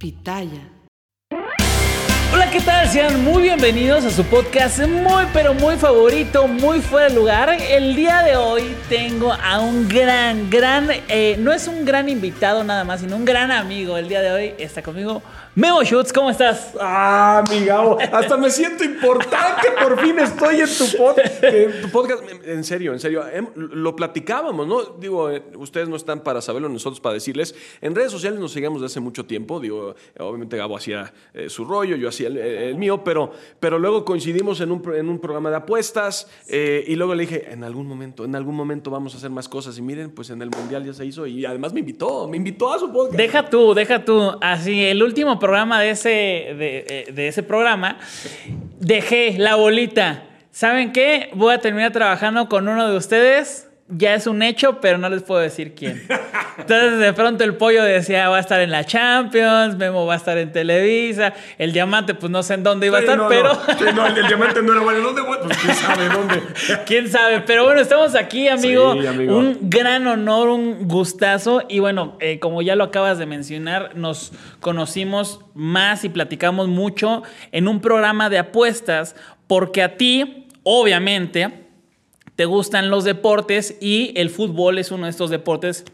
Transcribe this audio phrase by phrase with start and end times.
[0.00, 0.79] Pitaya.
[2.32, 2.88] Hola, ¿qué tal?
[2.88, 7.50] Sean muy bienvenidos a su podcast muy pero muy favorito, muy fuera de lugar.
[7.60, 12.62] El día de hoy tengo a un gran, gran, eh, no es un gran invitado
[12.62, 13.96] nada más, sino un gran amigo.
[13.96, 15.20] El día de hoy está conmigo
[15.56, 16.74] Memo Schutz, ¿cómo estás?
[16.80, 20.68] Ah, mi Gabo, hasta me siento importante, por fin estoy en
[21.82, 22.22] tu, podcast.
[22.44, 24.84] En serio, en serio, em, lo platicábamos, ¿no?
[25.00, 27.56] Digo, eh, ustedes no están para saberlo, nosotros para decirles.
[27.80, 31.64] En redes sociales nos seguíamos desde hace mucho tiempo, digo, obviamente Gabo hacía eh, su
[31.64, 35.56] rollo, yo hacía el, mío, pero, pero luego coincidimos en un, en un programa de
[35.56, 39.30] apuestas eh, y luego le dije, en algún momento, en algún momento vamos a hacer
[39.30, 42.28] más cosas y miren, pues en el Mundial ya se hizo y además me invitó,
[42.28, 43.16] me invitó a su podcast.
[43.16, 47.98] Deja tú, deja tú, así, el último programa de ese, de, eh, de ese programa,
[48.78, 50.26] dejé la bolita.
[50.50, 51.30] ¿Saben qué?
[51.34, 55.22] Voy a terminar trabajando con uno de ustedes ya es un hecho, pero no les
[55.22, 56.02] puedo decir quién.
[56.58, 60.16] Entonces, de pronto el pollo decía, va a estar en la Champions, Memo va a
[60.16, 63.52] estar en Televisa, el diamante, pues no sé en dónde iba a estar, pero...
[63.94, 65.22] No, el, diamante no era bueno, ¿dónde?
[65.22, 66.42] Pues quién sabe dónde.
[66.86, 68.92] quién sabe, pero bueno, estamos aquí, amigo.
[68.92, 71.62] Un gran honor, un gustazo.
[71.68, 77.22] Y bueno, eh, como ya lo acabas de mencionar, nos conocimos más y platicamos mucho
[77.52, 81.59] en un programa de apuestas, porque a ti, obviamente
[82.40, 85.84] te gustan los deportes y el fútbol es uno de estos deportes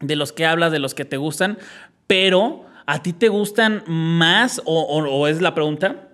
[0.00, 1.58] de los que hablas, de los que te gustan,
[2.08, 6.08] pero ¿a ti te gustan más o, es la pregunta?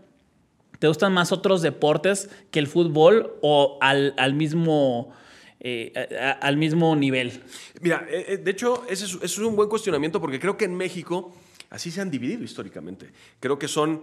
[0.78, 5.10] ¿Te gustan más otros deportes que el fútbol o al, mismo...
[5.58, 7.42] Eh, al mismo nivel.
[7.80, 10.74] Mira, eh, eh, de hecho, ese es, es, un buen cuestionamiento porque creo que en
[10.74, 11.34] México
[11.70, 13.10] así se han dividido históricamente.
[13.40, 14.02] Creo que son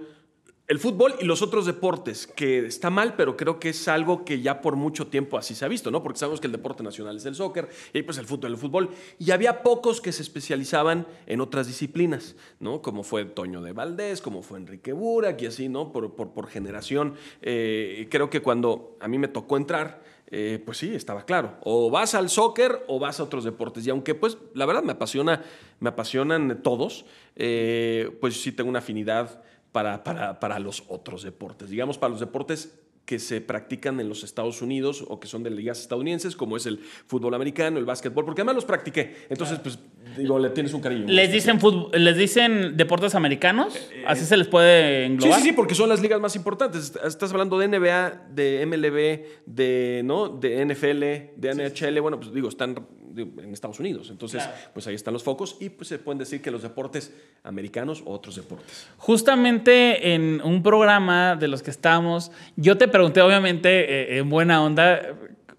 [0.68, 4.42] el fútbol y los otros deportes, que está mal, pero creo que es algo que
[4.42, 6.04] ya por mucho tiempo así se ha visto, ¿no?
[6.04, 8.90] Porque sabemos que el deporte nacional es el soccer y pues el fútbol, el fútbol.
[9.18, 12.82] Y había pocos que se especializaban en otras disciplinas, ¿no?
[12.82, 15.94] Como fue Toño de Valdés, como fue Enrique Burak y así, ¿no?
[15.94, 17.16] Por, por, generación.
[17.42, 21.56] Eh, creo que cuando a mí me tocó entrar, eh, pues sí, estaba claro.
[21.62, 23.88] O vas al soccer o vas a otros deportes.
[23.88, 25.44] Y aunque, pues, la verdad me apasiona,
[25.80, 27.06] me apasionan todos,
[27.38, 29.42] eh, pues sí tengo una afinidad
[29.78, 31.70] para, para, para los otros deportes.
[31.70, 35.52] Digamos, para los deportes que se practican en los Estados Unidos o que son de
[35.52, 39.28] ligas estadounidenses, como es el fútbol americano, el básquetbol, porque además los practiqué.
[39.30, 39.78] Entonces, pues,
[40.18, 41.06] digo, le tienes un cariño.
[41.06, 43.76] ¿Les dicen, fútbol, ¿les dicen deportes americanos?
[43.76, 45.38] Eh, ¿Así se les puede englobar?
[45.38, 46.94] Sí, sí, sí, porque son las ligas más importantes.
[47.06, 50.28] Estás hablando de NBA, de MLB, de, ¿no?
[50.28, 52.02] de NFL, de NHL.
[52.02, 52.74] Bueno, pues digo, están
[53.22, 54.10] en Estados Unidos.
[54.10, 57.14] Entonces, pues ahí están los focos y pues se pueden decir que los deportes
[57.44, 58.88] americanos o otros deportes.
[58.98, 64.64] Justamente en un programa de los que estamos, yo te pregunté, obviamente, eh, en buena
[64.64, 65.02] onda,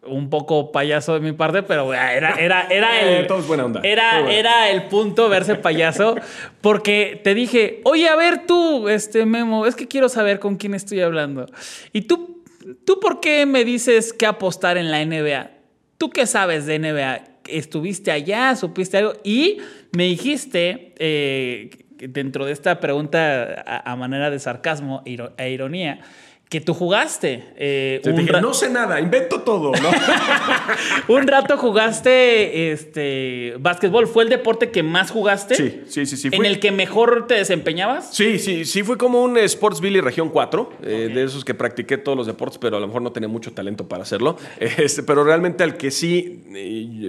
[0.09, 3.27] un poco payaso de mi parte, pero era, era, era el.
[3.47, 3.81] buena onda.
[3.83, 6.17] Era, era el punto verse payaso.
[6.61, 10.75] Porque te dije, oye, a ver tú, este Memo, es que quiero saber con quién
[10.75, 11.47] estoy hablando.
[11.93, 12.43] Y tú,
[12.85, 15.51] ¿tú por qué me dices que apostar en la NBA?
[15.99, 17.38] ¿Tú qué sabes de NBA?
[17.49, 19.59] Estuviste allá, supiste algo y
[19.93, 26.01] me dijiste, eh, dentro de esta pregunta a, manera de sarcasmo e ironía,
[26.49, 27.45] que tú jugaste.
[27.57, 28.01] Eh,
[28.41, 29.91] no sé nada, invento todo, ¿no?
[31.15, 34.07] un rato jugaste este, básquetbol.
[34.07, 35.55] ¿Fue el deporte que más jugaste?
[35.55, 36.17] Sí, sí, sí.
[36.17, 38.15] sí ¿En el que mejor te desempeñabas?
[38.15, 38.83] Sí, sí, sí.
[38.83, 42.79] Fue como un Sportsville Región 4, eh, de esos que practiqué todos los deportes, pero
[42.79, 44.37] a lo mejor no tenía mucho talento para hacerlo.
[44.79, 46.45] Este, pero realmente al que sí,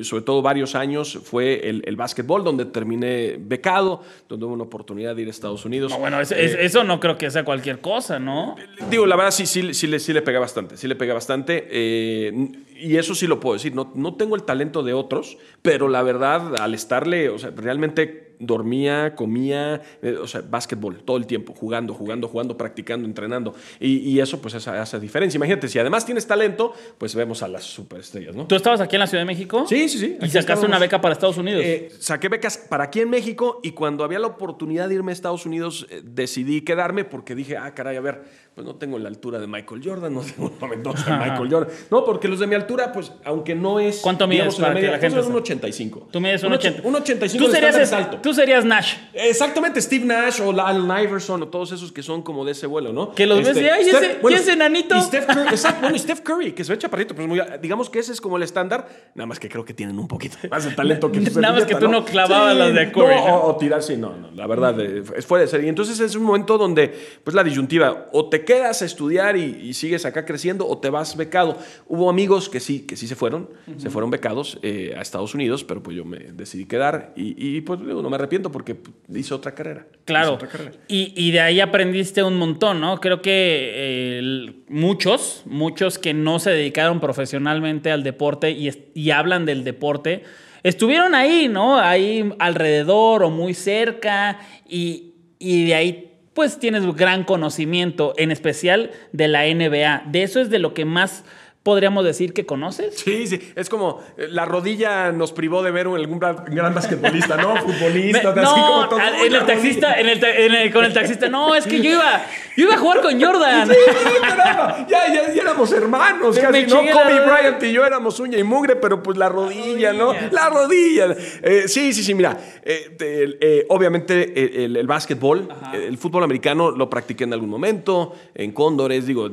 [0.03, 5.15] sobre todo varios años, fue el, el básquetbol, donde terminé becado, donde hubo una oportunidad
[5.15, 5.95] de ir a Estados Unidos.
[5.99, 8.55] bueno, eso, eh, eso no creo que sea cualquier cosa, ¿no?
[8.89, 11.67] Digo, la verdad sí, sí, sí, le, sí le pegué bastante, sí le pegué bastante.
[11.69, 12.49] eh,
[12.79, 16.01] y eso sí lo puedo decir, no, no tengo el talento de otros, pero la
[16.01, 21.53] verdad, al estarle, o sea, realmente dormía, comía, eh, o sea, básquetbol todo el tiempo,
[21.53, 23.53] jugando, jugando, jugando, practicando, entrenando.
[23.81, 25.37] Y, y eso pues hace, hace diferencia.
[25.37, 28.47] Imagínate, si además tienes talento, pues vemos a las superestrellas, ¿no?
[28.47, 29.65] ¿Tú estabas aquí en la Ciudad de México?
[29.67, 30.05] Sí, sí, sí.
[30.05, 30.67] ¿Y sacaste estábamos.
[30.69, 31.61] una beca para Estados Unidos?
[31.65, 35.13] Eh, saqué becas para aquí en México y cuando había la oportunidad de irme a
[35.13, 38.23] Estados Unidos eh, decidí quedarme porque dije, ah, caray, a ver,
[38.59, 41.69] pues no tengo la altura de Michael Jordan, no tengo el 92 de Michael Jordan.
[41.89, 43.99] No, porque los de mi altura, pues aunque no es...
[44.01, 45.37] ¿Cuánto mides para que media, la gente pues, sepa?
[45.37, 46.07] un 85.
[46.11, 46.81] Tú mides un 80.
[46.85, 48.17] Un 85 Tú serías, alto.
[48.21, 48.95] tú serías Nash.
[49.13, 52.91] Exactamente, Steve Nash o Allen Iverson o todos esos que son como de ese vuelo,
[52.91, 53.03] ¿no?
[53.03, 54.97] Este, Que los ves y, ay, ese- y ese nanito.
[54.97, 57.89] Y Steph Curry, exacto, bueno, y Steph Curry, que se ve chaparrito, pues muy, digamos
[57.89, 60.65] que ese es como el estándar, nada más que creo que tienen un poquito más
[60.65, 63.15] de talento que Nada más que tú no clavabas las de Curry.
[63.19, 65.67] O, o tirar, sí, no, no, la verdad, eh, es fuera de serie.
[65.67, 69.59] Y entonces es un momento donde, pues la disyuntiva, o te quedas a estudiar y,
[69.61, 71.59] y sigues acá creciendo, o te vas becado.
[71.85, 73.47] Hubo amigos que sí, que sí se fueron,
[73.77, 77.61] se fueron becados eh, a Estados Unidos, pero pues yo me decidí quedar y, y,
[77.61, 78.75] pues digo, no me arrepiento porque
[79.13, 79.85] hice otra carrera.
[80.05, 80.33] Claro.
[80.33, 80.71] otra carrera.
[80.87, 82.99] Y, y de ahí aprendiste un montón, ¿no?
[82.99, 89.63] Creo que eh, muchos, muchos que no se dedicaron profesionalmente al deporte y hablan del
[89.63, 90.23] deporte,
[90.63, 91.77] estuvieron ahí, ¿no?
[91.77, 98.91] Ahí alrededor o muy cerca y, y de ahí pues tienes gran conocimiento, en especial
[99.11, 100.03] de la NBA.
[100.11, 101.23] De eso es de lo que más
[101.69, 102.95] podríamos decir que conoces.
[102.95, 106.73] Sí, sí, es como eh, la rodilla nos privó de ver un- algún gran, gran
[106.73, 107.53] basquetbolista, ¿no?
[107.53, 108.99] Me- Futbolista, así no, como todo.
[108.99, 112.25] en el taxista, en el en el- con el taxista, no, es que yo iba,
[112.57, 113.67] yo iba a jugar con Jordan.
[113.69, 113.75] Sí,
[114.21, 116.77] caramba, ya, ya, ya éramos hermanos, casi, ¿no?
[116.79, 117.19] Kobe.
[117.25, 120.13] Bryant y yo éramos uña y mugre, pero pues la rodilla, ¿no?
[120.31, 121.15] La rodilla.
[121.43, 127.23] Eh, sí, sí, sí, mira, eh, obviamente el, el básquetbol, el fútbol americano lo practiqué
[127.25, 129.29] en algún momento, en Cóndores, digo,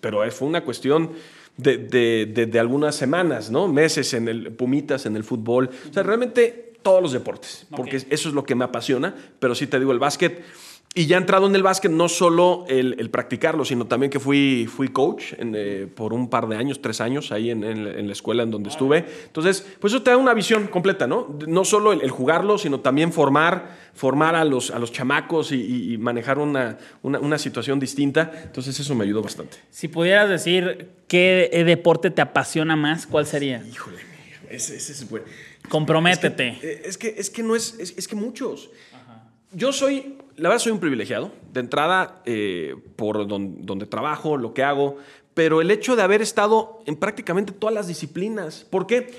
[0.00, 1.10] pero fue una cuestión
[1.56, 3.68] de, de- de- de algunas semanas, ¿no?
[3.68, 5.70] Meses en el Pumitas, en el fútbol.
[5.90, 9.66] O sea, realmente todos los deportes, porque eso es lo que me apasiona, pero sí
[9.66, 10.42] te digo, el básquet.
[10.96, 14.68] Y ya entrado en el básquet, no solo el, el practicarlo, sino también que fui,
[14.72, 18.06] fui coach en, eh, por un par de años, tres años, ahí en, en- en
[18.06, 19.04] la escuela en donde estuve.
[19.26, 21.36] Entonces, pues eso te da una visión completa, ¿no?
[21.48, 25.56] No solo el, el jugarlo, sino también formar, formar a los, a los chamacos y,
[25.56, 28.30] y- y manejar una, una, una situación distinta.
[28.44, 29.56] Entonces, eso me ayudó bastante.
[29.72, 33.64] Si pudieras decir qué deporte te apasiona más, ¿cuál sería?
[33.68, 33.96] Híjole,
[34.48, 35.26] ese, ese es bueno.
[35.68, 36.80] Comprométete.
[36.88, 38.70] Es que, es que no es, es, es que muchos.
[39.54, 44.52] Yo soy, la verdad soy un privilegiado, de entrada, eh, por don- donde trabajo, lo
[44.52, 44.98] que hago,
[45.32, 49.10] pero el hecho de haber estado en prácticamente todas las disciplinas, ¿por qué?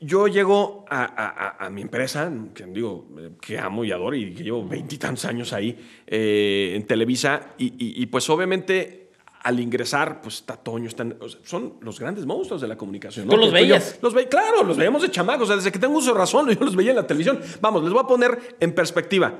[0.00, 4.66] Yo llego a, mi empresa, que digo, eh, que amo y adoro y que llevo
[4.66, 5.78] veintitantos años ahí
[6.08, 9.01] eh, en Televisa, y, pues obviamente
[9.42, 13.28] al ingresar, pues está Toño, están, o sea, son los grandes monstruos de la comunicación.
[13.28, 13.98] ¿Tú los Que veías?
[14.00, 15.44] los ve, claro, los veíamos de chamacos.
[15.44, 17.40] O sea, desde que tengo uso de razón, yo los veía en la televisión.
[17.60, 19.38] Vamos, les voy a poner en perspectiva.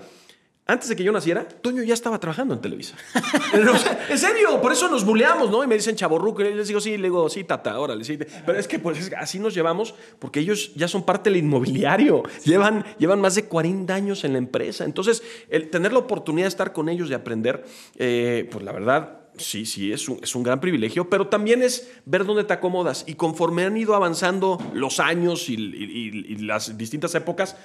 [0.65, 2.95] Antes de que yo naciera, Toño ya estaba trabajando en Televisa.
[3.75, 5.63] O sea, en serio, por eso nos buleamos, ¿no?
[5.63, 6.43] Y me dicen chaborruco.
[6.43, 8.17] Y les digo, sí, le digo, sí, tata, órale, sí.
[8.17, 12.23] Pero es que pues así nos llevamos porque ellos ya son parte del inmobiliario.
[12.45, 14.85] Llevan, llevan más de 40 años en la empresa.
[14.85, 17.65] Entonces, el tener la oportunidad de estar con ellos y aprender,
[17.99, 21.91] eh, pues la verdad, Sí, sí, es un, es un gran privilegio, pero también es
[22.07, 23.05] ver dónde te acomodas.
[23.07, 27.57] Y conforme han ido avanzando los años y, y- y las distintas épocas,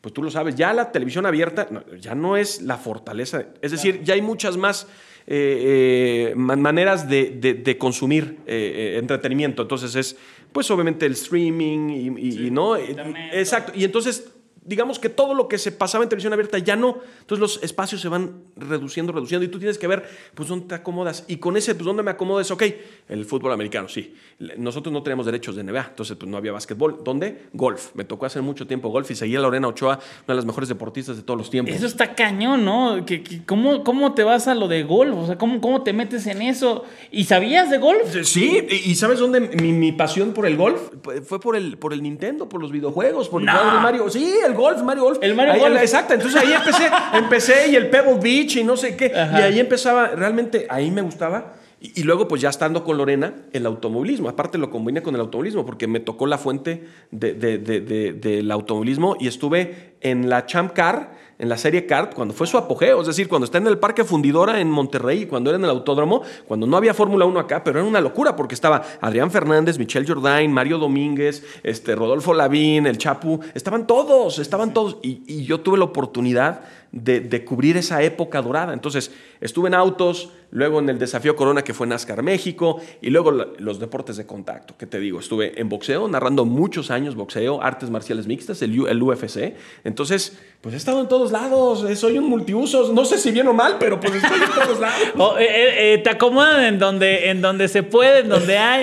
[0.00, 1.68] pues tú lo sabes, ya la televisión abierta
[2.00, 3.44] ya no es la fortaleza.
[3.60, 4.86] Es decir, ya hay muchas más
[5.26, 9.62] eh, eh, man- maneras de, de- de consumir eh, entretenimiento.
[9.62, 10.16] Entonces es,
[10.52, 12.78] pues obviamente el streaming y, y- y no.
[12.78, 13.72] internet, Exacto.
[13.76, 16.98] Y entonces digamos que todo lo que se pasaba en televisión abierta ya no.
[17.20, 20.74] Entonces los espacios se van reduciendo, reduciendo y tú tienes que ver, pues, dónde te
[20.74, 21.24] acomodas.
[21.28, 22.62] Y con ese, pues, dónde me acomodo es, ok,
[23.08, 24.14] el fútbol americano, sí.
[24.58, 27.00] Nosotros no teníamos derechos de NBA, entonces, pues, no había básquetbol.
[27.04, 27.46] ¿Dónde?
[27.52, 27.94] Golf.
[27.94, 30.68] Me tocó hace mucho tiempo golf y seguía a Lorena Ochoa, una de las mejores
[30.68, 31.74] deportistas de todos los tiempos.
[31.74, 33.04] Eso está cañón, ¿no?
[33.06, 35.16] Que- ¿cómo, ¿Cómo te vas a lo de golf?
[35.16, 36.84] O sea, ¿cómo, ¿cómo te metes en eso?
[37.10, 38.14] ¿Y sabías de golf?
[38.24, 40.80] Sí, y ¿sabes dónde mi, mi pasión por el golf?
[41.24, 43.74] Fue por el, por el Nintendo, por los videojuegos, por el No.
[43.74, 44.10] de Mario.
[44.10, 45.18] Sí, el golf, Mario Golf.
[45.22, 45.80] El Mario Ahí- Golf.
[45.80, 49.12] Exacto, entonces ahí empecé, empecé y el Pebble Beach y no sé qué.
[49.14, 49.40] Ajá.
[49.40, 51.54] Y ahí empezaba, realmente ahí me gustaba.
[51.80, 54.28] Y, y luego, pues ya estando con Lorena, el automovilismo.
[54.28, 58.50] Aparte lo combiné con el automovilismo porque me tocó la fuente de- de- de- del
[58.50, 63.00] automovilismo y estuve en la Champ Car en la serie Kart, cuando fue su apogeo,
[63.00, 66.22] es decir, cuando está en el Parque Fundidora en Monterrey, cuando era en el Autódromo,
[66.46, 70.06] cuando no había Fórmula 1 acá, pero era una locura porque estaba Adrián Fernández, Michelle
[70.06, 75.60] Jordain, Mario Domínguez, este, Rodolfo Lavín, el Chapu, estaban todos, estaban todos, y, y yo
[75.60, 76.60] tuve la oportunidad
[76.92, 78.72] de, cubrir esa época dorada.
[78.72, 83.30] Entonces, estuve en autos, luego en el Desafío Corona, que fue NASCAR México, y luego
[83.30, 87.90] los deportes de contacto, que te digo, estuve en boxeo, narrando muchos años boxeo, artes
[87.90, 89.54] marciales mixtas, el, el UFC.
[89.84, 93.46] Entonces, pues he estado en todos lados, eh, soy un multiusos, no sé si bien
[93.48, 95.00] o mal, pero pues estoy en todos lados.
[95.18, 98.82] Oh, eh, eh, te acomodan en donde, en donde se puede, en donde hay.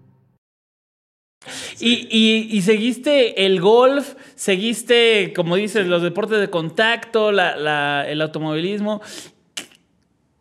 [1.81, 9.01] Y, seguiste el golf, seguiste, como dices, los deportes de contacto, el automovilismo.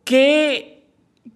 [0.05, 0.85] ¿Qué,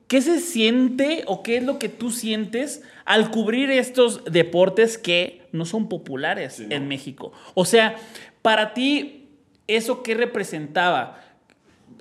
[0.08, 5.42] ¿Qué se siente o qué es lo que tú sientes al cubrir estos deportes que
[5.52, 7.32] no son populares en México?
[7.54, 7.96] O sea,
[8.42, 9.28] para ti,
[9.66, 11.23] ¿eso qué representaba?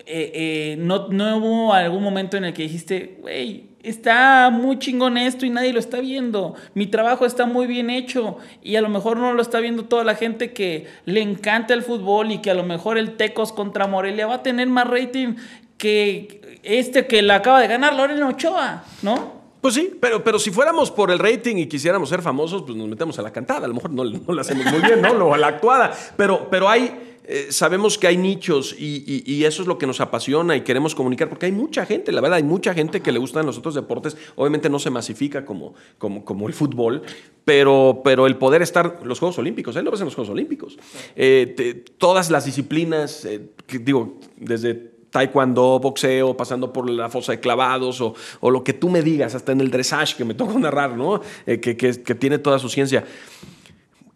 [0.05, 5.17] Eh, eh, no, no hubo algún momento en el que dijiste, güey, está muy chingón
[5.17, 6.55] esto y nadie lo está viendo.
[6.73, 10.03] Mi trabajo está muy bien hecho y a lo mejor no lo está viendo toda
[10.03, 13.87] la gente que le encanta el fútbol y que a lo mejor el Tecos contra
[13.87, 15.35] Morelia va a tener más rating
[15.77, 19.42] que este que la acaba de ganar Lorena Ochoa, ¿no?
[19.63, 22.89] Pues sí, pero, pero si fuéramos por el rating y quisiéramos ser famosos, pues nos
[22.89, 23.63] metemos a la cantada.
[23.63, 25.11] A lo mejor no, no la hacemos muy bien, ¿no?
[25.11, 25.97] O a la actuada.
[26.17, 30.57] Pero, pero hay eh, sabemos que hay nichos y, eso es lo que nos apasiona
[30.57, 33.45] y queremos comunicar, porque hay mucha gente, la verdad, hay mucha gente que le gustan
[33.45, 34.17] los otros deportes.
[34.35, 37.01] Obviamente no se masifica como, como, como el fútbol,
[37.45, 40.77] pero, pero el poder estar, los Juegos Olímpicos, él lo ves en los Juegos Olímpicos.
[41.15, 48.01] Eh, todas las disciplinas, eh, digo, desde taekwondo, boxeo, pasando por la fosa de clavados
[48.01, 50.97] o, o, lo que tú me digas, hasta en el dressage que me tocó narrar,
[50.97, 51.21] ¿no?
[51.45, 53.05] que, que, que tiene toda su ciencia.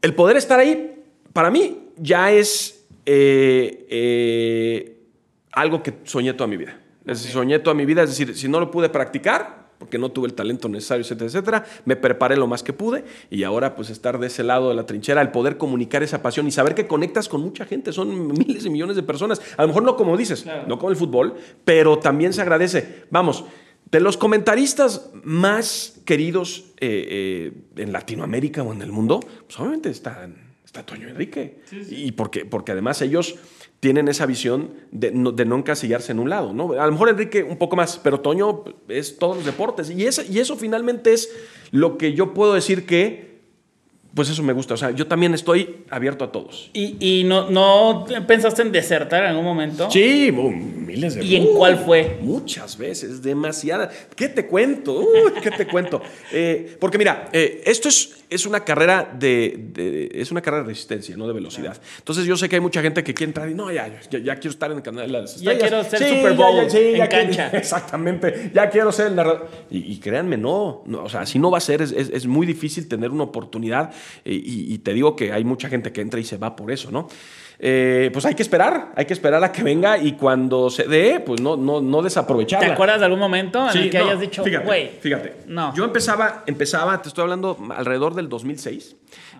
[0.01, 4.97] El poder estar ahí, para mí, ya es eh, eh,
[5.53, 6.79] algo que soñé toda mi vida.
[7.05, 10.09] Es decir, soñé toda mi vida, es decir, si no lo pude practicar, porque no
[10.09, 13.89] tuve el talento necesario, etcétera, etcétera, me preparé lo más que pude y ahora pues
[13.89, 16.87] estar de ese lado de la trinchera, el poder comunicar esa pasión y saber que
[16.87, 20.17] conectas con mucha gente, son miles y millones de personas, a lo mejor no como
[20.17, 23.05] dices, no como el fútbol, pero también se agradece.
[23.09, 23.45] Vamos,
[23.91, 30.47] de los comentaristas más queridos eh, en Latinoamérica o en el mundo, pues obviamente están
[30.67, 31.61] está Toño Enrique.
[31.89, 33.35] Y porque, porque además ellos
[33.79, 36.73] tienen esa visión de no, de no, encasillarse en un lado, ¿no?
[36.73, 39.89] A lo mejor Enrique un poco más, pero Toño es todos los deportes.
[39.89, 41.29] Y, y eso finalmente es
[41.71, 43.36] lo que yo puedo decir que
[44.17, 44.73] pues eso me gusta.
[44.73, 46.71] O sea, yo también estoy abierto a todos.
[46.73, 49.91] ¿Y, no, no pensaste en desertar en algún momento?
[49.91, 51.31] Sí, miles de veces.
[51.31, 52.17] ¿Y en cuál fue?
[52.19, 53.93] Muchas veces, demasiadas.
[54.15, 55.07] ¿Qué te cuento?
[55.43, 56.01] ¿Qué te cuento?
[56.31, 61.15] Eh, porque mira, eh, esto es, es una carrera de, es una carrera de resistencia,
[61.15, 61.79] no de velocidad.
[61.99, 64.49] Entonces yo sé que hay mucha gente que quiere entrar y no, ya, ya, quiero
[64.49, 67.49] estar en el canal de las Ya quiero ser Super Bowl en cancha.
[67.53, 68.51] exactamente.
[68.53, 69.49] Ya quiero ser el narrador.
[69.69, 71.81] Y, créanme, no, O sea, así no va a ser.
[71.81, 73.91] Es, es, es muy difícil tener una oportunidad
[74.25, 77.07] y, te digo que hay mucha gente que entra y se va por eso, ¿no?
[77.59, 81.19] Eh, pues hay que esperar, hay que esperar a que venga y cuando se dé,
[81.19, 82.67] pues no, no, no desaprovecharla.
[82.67, 84.91] ¿Te acuerdas de algún momento en el que hayas dicho, güey?
[84.99, 85.73] Fíjate, no.
[85.75, 88.95] Yo empezaba, empezaba, te estoy hablando alrededor del 2006,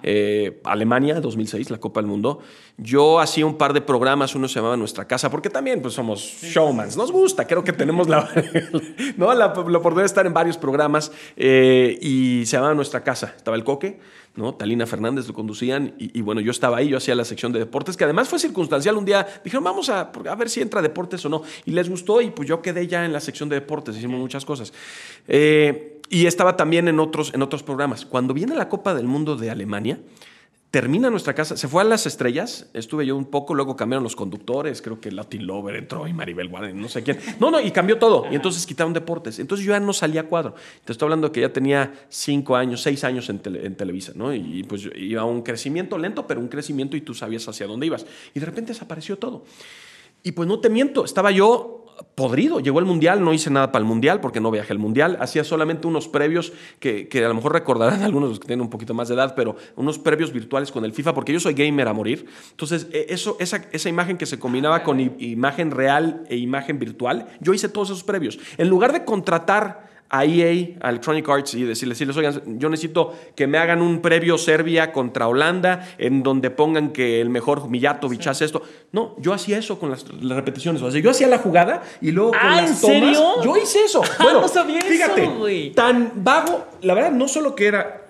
[0.10, 2.40] eh, Alemania 2006, la Copa del Mundo.
[2.78, 6.22] Yo hacía un par de programas, uno se llamaba Nuestra Casa, porque también pues somos
[6.22, 8.30] showmans, nos gusta, creo que tenemos la,
[9.18, 9.34] ¿no?
[9.34, 13.66] la, oportunidad de estar en varios programas eh, y se llamaba Nuestra Casa, estaba el
[13.66, 14.00] Coque
[14.38, 14.54] ¿no?
[14.54, 17.98] Talina Fernández lo conducían y, bueno, yo estaba ahí, yo hacía la sección de deportes,
[17.98, 18.96] que además fue circunstancial.
[18.96, 21.42] Un día dijeron, vamos a, a ver si entra deportes o no.
[21.66, 24.46] Y les gustó y pues yo quedé ya en la sección de deportes, hicimos muchas
[24.46, 24.72] cosas.
[25.28, 28.06] Eh, y estaba también en otros, en otros programas.
[28.06, 30.00] Cuando viene la Copa del Mundo de Alemania,
[30.72, 34.16] termina nuestra casa, se fue a las estrellas, estuve yo un poco, luego cambiaron los
[34.16, 37.18] conductores, creo que Latin Lover entró y Maribel Warren, no sé quién.
[37.40, 38.26] No, no, y cambió todo.
[38.32, 39.40] Y entonces quitaron deportes.
[39.40, 40.56] Entonces yo ya no salía a cuadro.
[40.84, 44.34] Te estoy hablando que ya tenía cinco años, seis años en, Televisa, ¿no?
[44.34, 47.86] Y pues iba a un crecimiento lento, pero un crecimiento y tú sabías hacia dónde
[47.86, 48.06] ibas.
[48.34, 49.46] Y de repente desapareció todo.
[50.24, 52.60] Y pues no te miento, estaba yo podrido.
[52.60, 55.18] Llegó el Mundial, no hice nada para el Mundial porque no viajé al Mundial.
[55.20, 58.70] Hacía solamente unos previos que, que, a lo mejor recordarán algunos los que tienen un
[58.70, 61.88] poquito más de edad, pero unos previos virtuales con el FIFA porque yo soy gamer
[61.88, 62.26] a morir.
[62.52, 67.28] Entonces, e, eso, esa, esa imagen que se combinaba con imagen real e imagen virtual,
[67.40, 68.40] yo hice todos esos previos.
[68.58, 73.14] En lugar de contratar a EA, a Electronic Arts, y decirles, decirles, oigan, yo necesito
[73.36, 78.28] que me hagan un previo Serbia contra Holanda, en donde pongan que el mejor Mijatovic
[78.28, 78.62] hace esto.
[78.92, 80.82] No, yo hacía eso con las, repeticiones.
[80.82, 83.44] O sea, yo hacía la jugada y luego con ah, las ¿en serio?
[83.44, 84.02] Yo hice eso.
[84.20, 86.66] Ah, bueno, no sabía fíjate, eso, tan vago.
[86.82, 88.08] La verdad, no solo que era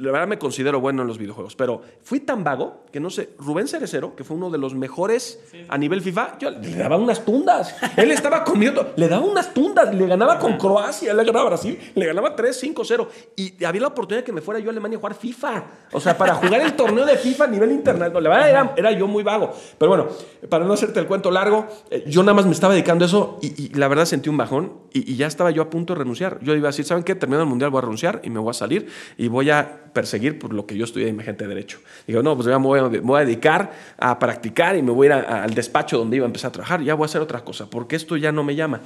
[0.00, 3.30] la verdad me considero bueno en los videojuegos, pero fui tan vago que no sé,
[3.38, 7.24] Rubén Cerecero, que fue uno de los mejores a nivel FIFA, yo le daba unas
[7.24, 7.76] tundas.
[7.96, 12.06] Él estaba conmigo, le daba unas tundas, le ganaba con Croacia, le ganaba Brasil, le
[12.06, 13.08] ganaba 3, 5, 0.
[13.36, 15.64] Y había la oportunidad de que me fuera yo a Alemania a jugar FIFA.
[15.92, 18.22] O sea, para jugar el torneo de FIFA a nivel internacional.
[18.22, 19.52] la verdad era, yo muy vago.
[19.78, 20.08] Pero bueno,
[20.48, 23.38] para no hacerte el cuento largo, eh, yo nada más me estaba dedicando a eso
[23.42, 26.38] y, la verdad sentí un bajón y, y, ya estaba yo a punto de renunciar.
[26.42, 27.14] Yo iba a decir, ¿saben qué?
[27.14, 30.38] Terminando el mundial voy a renunciar y me voy a salir y voy a perseguir
[30.38, 31.80] por lo que yo estudié en gente de Derecho.
[32.06, 35.24] Digo, no, pues ya me voy, a, dedicar a practicar y me voy a ir
[35.26, 36.82] al despacho donde iba a empezar a trabajar.
[36.82, 38.80] Ya voy a hacer otra cosa, porque esto ya no me llama.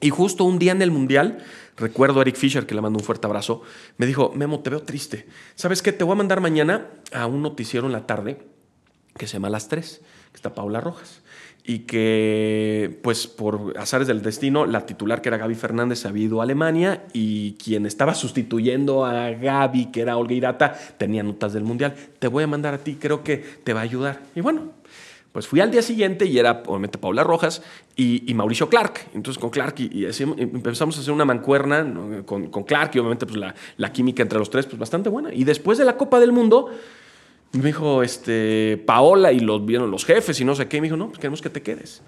[0.00, 1.38] Y justo un día en el Mundial,
[1.76, 3.62] recuerdo a Eric Fisher, que le mandó un fuerte abrazo,
[3.96, 5.26] me dijo, Memo, te veo triste.
[5.54, 5.92] ¿Sabes qué?
[5.92, 8.38] Te voy a mandar mañana a un noticiero en la tarde
[9.16, 10.02] que se llama Las Tres,
[10.32, 11.22] que está Paula Rojas
[11.66, 16.40] y que, pues por azares del destino, la titular que era Gaby Fernández había ido
[16.40, 21.64] a Alemania y quien estaba sustituyendo a Gaby, que era Olga Irata, tenía notas del
[21.64, 21.94] Mundial.
[22.18, 24.20] Te voy a mandar a ti, creo que te va a ayudar.
[24.34, 24.72] Y bueno,
[25.32, 27.62] pues fui al día siguiente y era obviamente Paula Rojas
[27.96, 29.06] y, Mauricio Clark.
[29.14, 33.38] Entonces con Clark y, empezamos a hacer una mancuerna con, con, Clark y obviamente pues
[33.38, 35.32] la, la química entre los tres pues bastante buena.
[35.32, 36.70] Y después de la Copa del Mundo
[37.58, 40.78] me dijo, este, Paola, y los vieron los jefes y no sé qué.
[40.78, 42.02] Y me dijo, no, pues queremos que te quedes.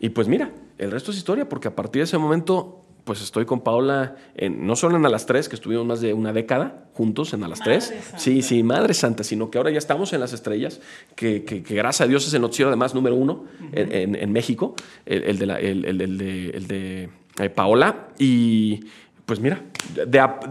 [0.00, 3.46] Y pues mira, el resto es historia, porque a partir de ese momento, pues estoy
[3.46, 6.88] con Paola, en, no solo en A las Tres, que estuvimos más de una década
[6.92, 7.94] juntos en A las Tres.
[8.16, 10.80] Sí, sí, Madre Santa, sino que ahora ya estamos en Las Estrellas,
[11.14, 14.74] que, que, gracias a Dios es el noticiero además número uno en, en, México,
[15.06, 18.08] el, de, la, el, el, de, el de eh, Paola.
[18.18, 18.80] Y
[19.24, 19.62] pues mira,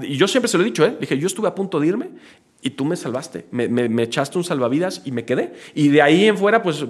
[0.02, 0.98] y yo siempre se lo he dicho, ¿eh?
[1.00, 2.10] dije, yo estuve a punto de irme
[2.66, 5.54] y tú me salvaste, me, echaste un salvavidas y me quedé.
[5.76, 6.84] Y de ahí en fuera, pues,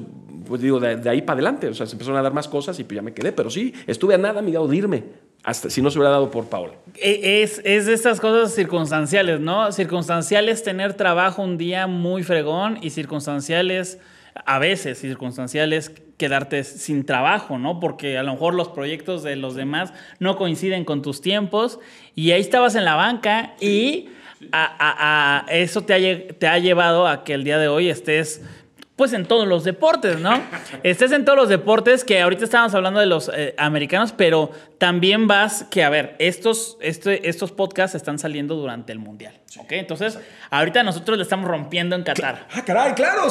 [0.48, 2.86] pues digo, de, ahí para adelante, o sea, se empezaron a dar más cosas y
[2.86, 5.03] pues ya me quedé, pero sí, estuve a nada amigo de irme,
[5.44, 6.75] hasta si no se hubiera dado por Paola.
[6.96, 9.70] E, es, es de estas cosas circunstanciales, ¿no?
[9.74, 14.00] Circunstanciales tener trabajo un día muy fregón y circunstanciales,
[14.46, 17.82] a veces circunstanciales, quedarte sin trabajo, ¿no?
[17.82, 21.80] Porque a lo mejor los proyectos de los demás no coinciden con tus tiempos
[22.15, 24.08] y ahí estabas en la banca y
[24.52, 28.41] a, eso te ha, te ha llevado a que el día de hoy estés
[28.95, 30.41] pues en todos los deportes, ¿no?
[30.84, 35.27] Estés en todos los deportes, que ahorita estábamos hablando de los eh, americanos, pero también
[35.27, 39.71] vas que, a ver, estos, este, estos podcasts están saliendo durante el Mundial, ¿ok?
[39.71, 42.47] Entonces, ahorita nosotros le estamos rompiendo en Qatar.
[42.53, 43.23] Ah, caray, claro,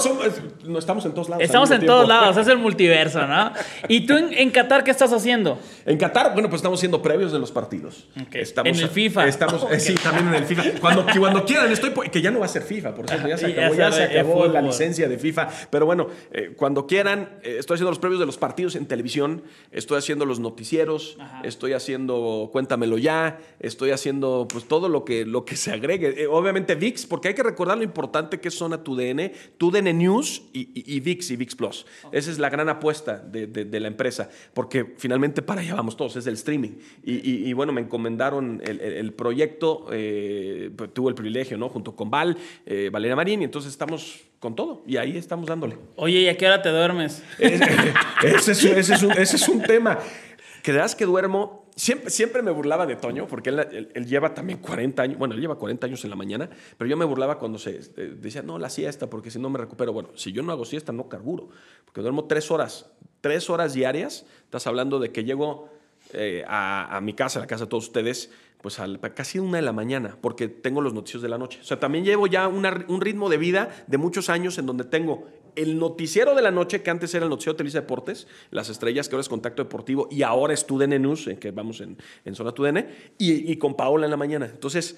[0.65, 1.45] no, estamos en todos lados.
[1.45, 3.53] Estamos en todos lados, es el multiverso, ¿no?
[3.89, 5.59] ¿Y tú en, Qatar qué estás haciendo?
[5.87, 8.07] En Qatar, bueno, pues estamos haciendo previos de los partidos.
[8.33, 9.27] Estamos, en el FIFA.
[9.27, 10.81] Estamos, eh, sí, también en el FIFA.
[10.81, 13.47] Cuando, cuando quieran, estoy, que ya no va a ser FIFA, por cierto, ya se
[13.47, 17.77] acabó, ya, se acabó la licencia de FIFA, pero bueno, eh, cuando quieran, eh, estoy
[17.77, 22.99] haciendo los previos de los partidos en televisión, estoy haciendo los noticieros, estoy haciendo Cuéntamelo
[22.99, 26.23] ya, estoy haciendo pues todo lo que, lo que se agregue.
[26.23, 30.43] Eh, obviamente VIX, porque hay que recordar lo importante que es Zona TUDN, TUDN News
[30.53, 31.87] y, VIX y VIX Plus.
[32.13, 36.27] Esa es la gran apuesta de, la empresa, porque finalmente para allá vamos todos, es
[36.27, 36.77] el streaming.
[37.03, 41.69] Y, bueno, me encomendaron el, proyecto, eh, pues, tuve el privilegio, ¿no?
[41.69, 42.37] Junto con Val,
[42.93, 44.83] Valeria Marín, y entonces estamos con todo.
[44.87, 45.79] Y ahí estamos dándole.
[45.97, 47.23] Oye, ¿y a qué hora te duermes?
[47.39, 49.99] ese, es, un, tema.
[50.63, 51.65] Creerás que duermo.
[51.77, 55.19] Siempre, siempre me burlaba de Toño, porque él, lleva también 40 años.
[55.19, 58.15] Bueno, él lleva 40 años en la mañana, pero yo me burlaba cuando se eh,
[58.21, 59.95] decía, no, la siesta, porque si no me recupero.
[59.95, 61.49] Bueno, si yo no hago siesta, no carburo,
[61.87, 62.93] porque duermo tres horas.
[63.23, 64.27] Tres horas diarias.
[64.45, 65.71] Estás hablando de que llego
[66.15, 68.31] eh, a, mi casa, a la casa de todos ustedes,
[68.63, 71.59] pues a casi una de la mañana, porque tengo los noticios de la noche.
[71.61, 75.27] O sea, también llevo ya un ritmo de vida de muchos años en donde tengo
[75.57, 79.09] el noticiero de la noche, que antes era el noticiero de Televisa Deportes, Las Estrellas,
[79.09, 81.97] que ahora es Contacto Deportivo, y ahora es TUDN News, en que vamos en,
[82.35, 82.87] Zona TUDN,
[83.19, 84.47] y, y, con Paola en la mañana.
[84.47, 84.97] Entonces,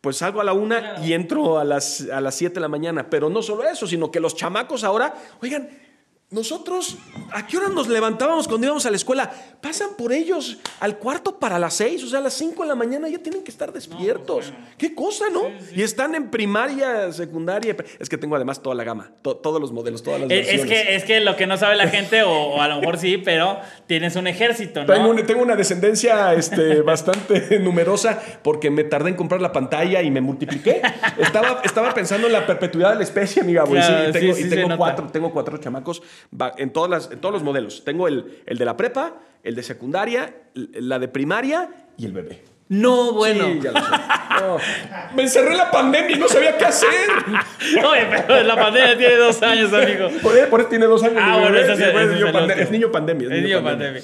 [0.00, 3.08] pues salgo a la una y entro a las, a las siete de la mañana.
[3.08, 5.70] Pero no solo eso, sino que los chamacos ahora, oigan,
[6.32, 6.96] nosotros,
[7.30, 9.30] ¿a qué hora nos levantábamos cuando íbamos a la escuela?
[9.60, 12.74] Pasan por ellos al cuarto para las seis, o sea, a las cinco de la
[12.74, 14.50] mañana ya tienen que estar despiertos.
[14.78, 15.42] qué cosa, ¿no?
[15.76, 17.76] Y están en primaria, secundaria.
[18.00, 20.96] Es que tengo además toda la gama, todos los modelos, todas las es, Es que,
[20.96, 24.16] es que lo que no sabe la gente, o, a lo mejor sí, pero tienes
[24.16, 25.14] un ejército, ¿no?
[25.22, 30.22] Tengo, una descendencia este, bastante numerosa porque me tardé en comprar la pantalla y me
[30.22, 30.80] multipliqué.
[31.18, 33.64] Estaba, estaba pensando en la perpetuidad de la especie, amiga.
[33.68, 36.02] y tengo, y tengo cuatro, tengo cuatro chamacos
[36.56, 37.84] en, todas las, en todos los modelos.
[37.84, 42.52] Tengo el, el de la prepa, el de secundaria, la de primaria y el bebé.
[42.72, 43.44] No, bueno.
[43.52, 44.64] Sí, ya lo sé.
[45.14, 46.88] Me encerré en la pandemia y no sabía qué hacer.
[47.84, 50.08] Oye, pero la pandemia tiene dos años, amigo.
[50.22, 51.18] Por eso, por eso tiene dos años.
[51.20, 51.68] Ah, bueno, es,
[52.10, 52.62] niño pandemia.
[52.62, 54.02] Es niño pandemia.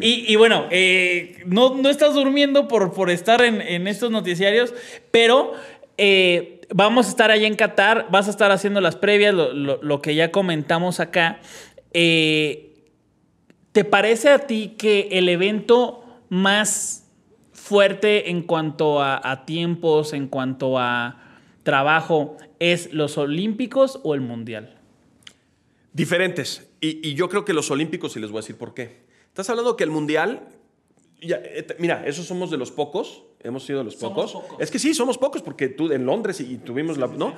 [0.00, 4.72] Y, y, bueno, eh, no, no estás durmiendo por, por estar en, en estos noticiarios,
[5.10, 5.52] pero
[5.98, 10.14] eh, vamos a estar allá en Qatar, vas a estar haciendo las previas, lo, que
[10.14, 11.40] ya comentamos acá.
[11.92, 12.74] Eh,
[13.72, 17.08] ¿Te parece a ti que el evento más
[17.52, 21.22] fuerte en cuanto a, tiempos, en cuanto a
[21.62, 24.78] trabajo, es los Olímpicos o el Mundial?
[25.92, 26.68] Diferentes.
[26.80, 29.04] Y, yo creo que los Olímpicos, y les voy a decir por qué.
[29.28, 30.48] Estás hablando que el Mundial
[31.20, 33.22] eh, mira, esos somos de los pocos.
[33.46, 34.36] Hemos sido los pocos.
[34.58, 37.06] Es que sí, somos pocos porque tú en Londres y, tuvimos la.
[37.06, 37.34] ¿No?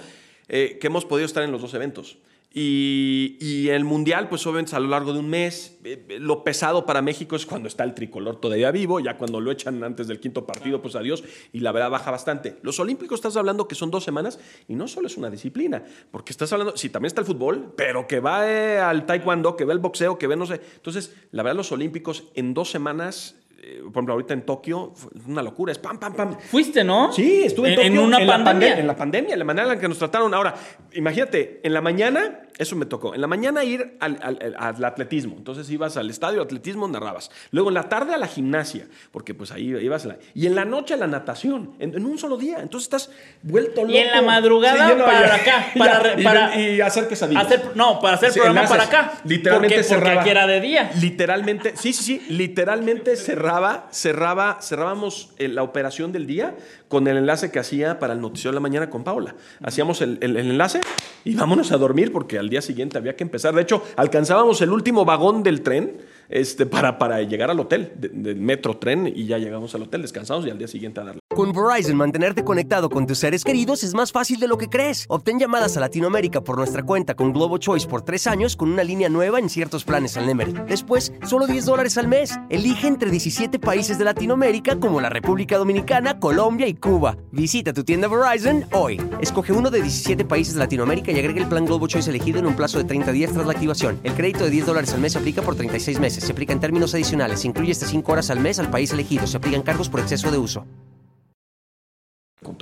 [0.48, 2.18] Eh, que hemos podido estar en los dos eventos.
[2.50, 7.02] Y, el Mundial, pues obviamente a lo largo de un mes, eh, lo pesado para
[7.02, 10.46] México es cuando está el tricolor todavía vivo, ya cuando lo echan antes del quinto
[10.46, 12.56] partido, pues adiós, y la verdad baja bastante.
[12.62, 16.32] Los Olímpicos estás hablando que son dos semanas y no solo es una disciplina, porque
[16.32, 19.78] estás hablando, sí, también está el fútbol, pero que va al taekwondo, que ve el
[19.78, 20.60] boxeo, que ve no sé.
[20.76, 25.26] Entonces, la verdad, los Olímpicos en dos semanas eh, por ejemplo, ahorita en Tokio, es
[25.26, 26.38] una locura, es pam, pam, pam.
[26.38, 27.12] Fuiste, ¿no?
[27.12, 27.90] Sí, estuve en, Tokio.
[27.90, 28.78] En una pandemia.
[28.78, 30.32] en la pandemia, la manera en la que nos trataron.
[30.32, 30.54] Ahora,
[30.92, 35.34] imagínate, en la mañana, eso me tocó, en la mañana ir al, al, atletismo.
[35.36, 37.30] Entonces ibas al estadio de atletismo, narrabas.
[37.50, 40.04] Luego en la tarde a la gimnasia, porque pues ahí ibas.
[40.04, 42.58] A la, y en la noche a la natación, en, un solo día.
[42.60, 43.10] Entonces estás
[43.42, 43.92] vuelto loco.
[43.92, 45.66] Y en la madrugada para acá.
[45.78, 47.46] Para, y, para, y, hacer quesadillas.
[47.46, 49.12] Hacer, no, para hacer programa para acá.
[49.24, 50.14] Literalmente porque, cerraba.
[50.14, 50.90] Porque aquí era de día.
[51.00, 52.26] Literalmente, sí, sí, sí.
[52.28, 53.47] Literalmente cerraba,
[53.90, 56.56] cerraba cerrábamos eh, la operación del día
[56.88, 59.34] con el enlace que hacía para el noticiero de la mañana con Paula.
[59.62, 60.80] Hacíamos el, enlace
[61.24, 63.54] y vámonos a dormir porque al día siguiente había que empezar.
[63.54, 68.36] De hecho, alcanzábamos el último vagón del tren este, para, para llegar al hotel, del
[68.36, 71.20] metro tren, y ya llegamos al hotel, descansamos y al día siguiente a darle.
[71.34, 75.04] Con Verizon, mantenerte conectado con tus seres queridos es más fácil de lo que crees.
[75.08, 78.82] Obtén llamadas a Latinoamérica por nuestra cuenta con Globo Choice por tres años con una
[78.82, 80.54] línea nueva en ciertos planes al Nemery.
[80.68, 82.36] Después, solo 10 dólares al mes.
[82.50, 87.16] Elige entre 17 países de Latinoamérica como la República Dominicana, Colombia y Cuba.
[87.30, 89.00] Visita tu tienda Verizon hoy.
[89.20, 92.46] Escoge uno de 17 países de Latinoamérica y agrega el plan Globo Choice elegido en
[92.46, 94.00] un plazo de 30 días tras la activación.
[94.02, 96.17] El crédito de 10 dólares al mes se aplica por 36 meses.
[96.20, 97.40] Se aplica en términos adicionales.
[97.40, 99.26] Se incluye hasta 5 horas al mes al país elegido.
[99.26, 100.66] Se aplican cargos por exceso de uso.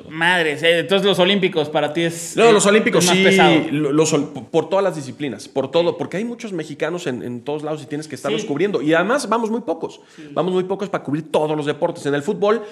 [0.09, 2.35] Madre, entonces los olímpicos para ti es.
[2.37, 3.25] No, los olímpicos sí,
[3.71, 4.15] Los,
[4.51, 8.09] por todas las disciplinas, por todo, porque hay muchos mexicanos en, todos lados y tienes
[8.09, 8.81] que estarlos cubriendo.
[8.81, 10.01] Y además vamos muy pocos,
[10.33, 12.07] vamos muy pocos para cubrir todos los deportes.
[12.07, 12.63] En el fútbol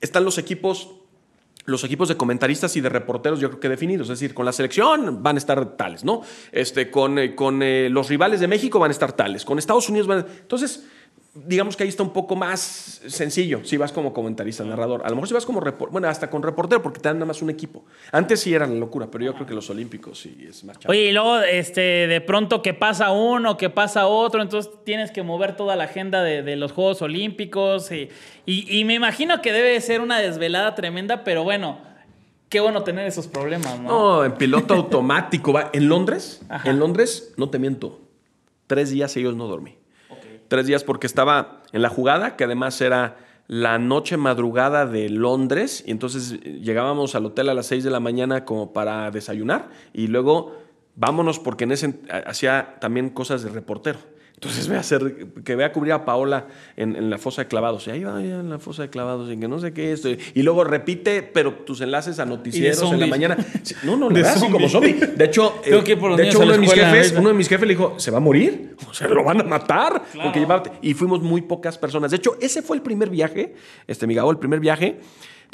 [0.00, 0.88] están los equipos
[1.64, 4.52] los equipos de comentaristas y de reporteros yo creo que definidos, es decir, con la
[4.52, 6.22] selección van a estar tales, ¿no?
[6.50, 9.88] Este, con, eh, con eh, los rivales de México van a estar tales, con Estados
[9.88, 10.26] Unidos van a...
[10.40, 10.86] Entonces,
[11.34, 15.02] digamos que ahí está un poco más sencillo si vas como comentarista, narrador.
[15.04, 17.26] A lo mejor si vas como reportero, bueno, hasta con reportero, porque te dan nada
[17.26, 17.84] más un equipo.
[18.10, 21.08] Antes sí era la locura, pero yo creo que los olímpicos sí es más Oye,
[21.08, 25.56] y luego este, de pronto que pasa uno, que pasa otro, entonces tienes que mover
[25.56, 27.90] toda la agenda de, los Juegos Olímpicos.
[27.92, 28.10] Y,
[28.44, 31.90] y, me imagino que debe ser una desvelada tremenda, pero bueno.
[32.50, 33.88] Qué bueno tener esos problemas, ¿no?
[33.88, 35.54] No, en piloto automático.
[35.54, 35.70] Va.
[35.72, 38.02] En Londres, en Londres, no te miento,
[38.66, 39.78] tres días ellos no dormí
[40.52, 43.16] tres días porque estaba en la jugada, que además era
[43.48, 47.90] la noche madrugada de Londres, y entonces eh, llegábamos al hotel a las seis de
[47.90, 50.54] la mañana como para desayunar, y luego
[50.94, 53.98] vámonos porque en ese hacía también cosas de reportero.
[54.42, 57.86] Entonces voy a hacer, que vea cubrir a Paola en, la fosa de clavados.
[57.86, 60.08] Y ahí va en la fosa de clavados, y que no sé qué esto.
[60.08, 63.36] Y luego repite, pero tus enlaces a noticieros en la mañana.
[63.84, 64.94] No, no, le así como zombie.
[64.94, 67.94] De hecho, eh, de hecho uno, de mis jefes, uno de mis jefes le dijo,
[67.98, 68.74] ¿se va a morir?
[68.92, 70.02] O sea, lo van a matar.
[70.12, 70.46] Porque
[70.82, 72.10] y fuimos muy pocas personas.
[72.10, 73.54] De hecho, ese fue el primer viaje,
[73.86, 74.98] este, mi el primer viaje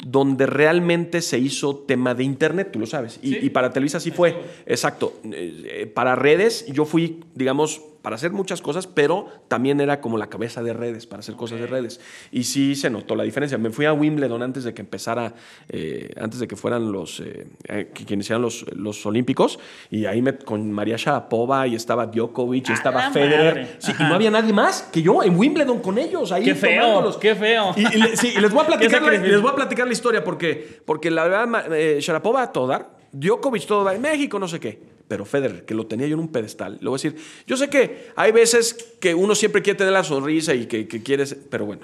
[0.05, 3.19] donde realmente se hizo tema de Internet, tú lo sabes.
[3.21, 5.13] Y, para Televisa sí fue, exacto.
[5.31, 10.27] Eh, para redes, yo fui, digamos, para hacer muchas cosas, pero también era como la
[10.27, 11.99] cabeza de redes, para hacer cosas de redes.
[12.31, 13.57] Y sí se notó la diferencia.
[13.57, 15.33] Me fui a Wimbledon antes de que empezara,
[15.67, 19.59] eh, antes de que fueran los, eh, eh, que iniciaran los, los Olímpicos,
[19.89, 23.77] y ahí me, con María Sharapova y estaba Djokovic y estaba Federer.
[23.79, 26.31] Sí, y no había nadie más que yo en Wimbledon con ellos.
[26.31, 27.73] Ahí qué feo, qué feo.
[27.75, 27.85] Y,
[28.15, 31.11] sí, y les, voy a platicar la, les voy a platicar la historia porque, porque
[31.11, 35.25] la verdad, Sharapova a todo dar, Djokovic todo dar, en México no sé qué pero
[35.25, 37.15] Federer, que lo tenía yo en un pedestal, le voy a decir,
[37.47, 41.35] yo sé que hay veces que uno siempre quiere tener la sonrisa y que, quieres,
[41.49, 41.81] pero bueno,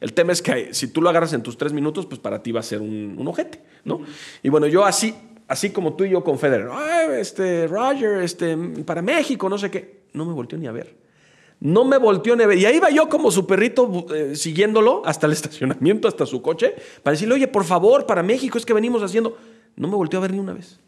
[0.00, 2.52] el tema es que si tú lo agarras en tus tres minutos, pues para ti
[2.52, 4.02] va a ser un, un ojete, ¿no?
[4.42, 5.14] Y bueno, yo así,
[5.48, 6.68] así como tú y yo con Federer,
[7.18, 8.54] este, Roger, este,
[8.84, 10.94] para México, no sé qué, no me volteó ni a ver.
[11.60, 12.58] No me volteó ni a ver.
[12.58, 16.74] Y ahí iba yo como su perrito eh, siguiéndolo hasta el estacionamiento, hasta su coche,
[17.02, 19.38] para decirle, oye, por favor, para México es que venimos haciendo.
[19.74, 20.78] No me volteó a ver ni una vez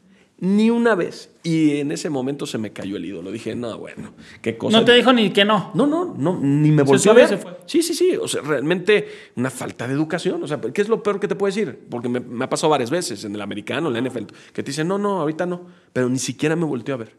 [0.40, 1.31] ni una vez.
[1.42, 3.31] Y en ese momento se me cayó el ídolo.
[3.31, 4.79] Dije, no, bueno, qué cosa.
[4.79, 5.70] No te dijo ni que no.
[5.74, 7.38] No, no, no, ni me volvió a ver.
[7.66, 8.16] Sí, sí, sí.
[8.16, 10.42] O sea, realmente una falta de educación.
[10.42, 11.79] O sea, ¿qué es lo peor que te puedo decir?
[11.90, 14.88] Porque me, ha pasado varias veces en el americano, en la NFL, que te dicen,
[14.88, 15.66] no, no, ahorita no.
[15.92, 17.16] Pero ni siquiera me volteó a ver.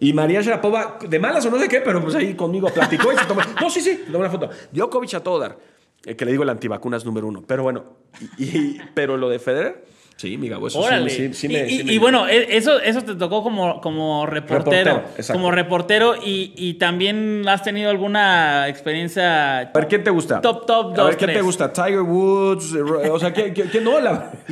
[0.00, 3.16] Y María Sharapova, de malas o no sé qué, pero pues ahí conmigo platicó y
[3.16, 3.40] se tomó.
[3.60, 4.50] No, sí, sí, tomó una foto.
[4.72, 5.58] Djokovic a todo dar.
[6.04, 7.42] El que le digo el antivacunas número uno.
[7.46, 7.84] Pero bueno,
[8.38, 9.84] y, pero lo de Federer
[10.18, 13.40] Sí, mi Gabo, eso sí, sí, me, y, y, bueno, e, eso, eso te tocó
[13.40, 15.04] como, como reportero.
[15.32, 19.60] como reportero y, y, también has tenido alguna experiencia.
[19.60, 20.40] A ver, ¿quién te gusta?
[20.40, 21.72] Top, top, dos, A ver, ¿quién te gusta?
[21.72, 22.74] Tiger Woods,
[23.12, 23.92] o sea, ¿quién, quién, no?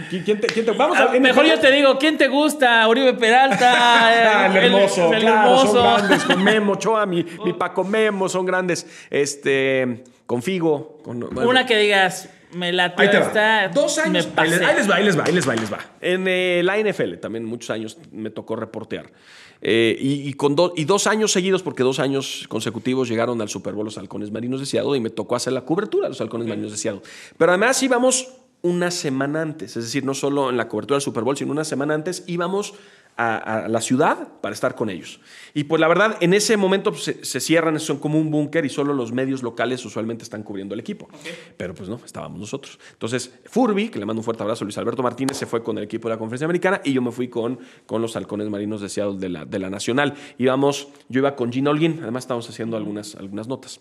[0.08, 2.86] ¿quién, te, quién te, vamos a, Mejor yo te digo, ¿quién te gusta?
[2.86, 4.46] Uribe Peralta.
[4.56, 5.72] el, hermoso, el, claro, hermoso.
[5.72, 6.22] son grandes.
[6.22, 8.86] Con Memo, Choa, mi, mi Paco Memo, son grandes.
[9.10, 10.98] Este, con Figo.
[11.02, 13.68] Con, Una que digas me la está.
[13.68, 14.28] Dos años.
[14.36, 15.78] ahí, les, va, ahí les va, ahí les va, ahí les va.
[16.00, 19.10] En eh, la NFL también muchos años me tocó reportear.
[19.62, 23.86] Eh, y, con y dos años seguidos, porque dos años consecutivos llegaron al Super Bowl
[23.86, 26.72] los halcones marinos de Seattle y me tocó hacer la cobertura de los halcones marinos
[26.72, 27.02] de Seattle.
[27.38, 28.28] Pero además íbamos
[28.62, 31.64] una semana antes, es decir, no solo en la cobertura del Super Bowl, sino una
[31.64, 32.74] semana antes íbamos
[33.16, 35.20] a, la ciudad para estar con ellos.
[35.54, 38.68] Y pues la verdad, en ese momento pues, se, cierran, son como un búnker y
[38.68, 41.08] solo los medios locales usualmente están cubriendo el equipo.
[41.56, 42.78] Pero pues no, estábamos nosotros.
[42.92, 45.84] Entonces, Furby, que le mando un fuerte abrazo, Luis Alberto Martínez, se fue con el
[45.84, 48.88] equipo de la Conferencia Americana y yo me fui con, con los halcones marinos de
[48.88, 50.14] Seattle de la, de la Nacional.
[50.38, 53.80] Íbamos, yo iba con Gina Holguín, además estábamos haciendo algunas, algunas notas.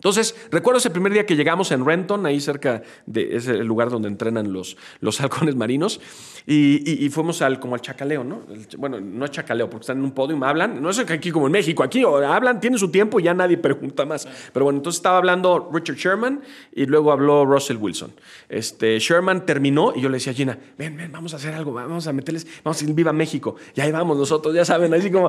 [0.00, 4.08] Entonces, recuerdo ese primer día que llegamos en Renton, ahí cerca de ese lugar donde
[4.08, 6.00] entrenan los, los halcones marinos,
[6.46, 8.42] y, fuimos al, como al chacaleo, ¿no?
[8.78, 11.46] bueno, no es chacaleo, porque están en un podio y hablan, no es aquí como
[11.46, 14.26] en México, aquí hablan, tienen su tiempo y ya nadie pregunta más.
[14.52, 16.40] Pero bueno, entonces estaba hablando Richard Sherman
[16.72, 18.12] y luego habló Russell Wilson.
[18.48, 21.74] Este, Sherman terminó y yo le decía a Gina, ven, ven, vamos a hacer algo,
[21.74, 23.56] vamos a meterles, vamos a ir viva México.
[23.74, 25.28] Y ahí vamos nosotros, ya saben, así como,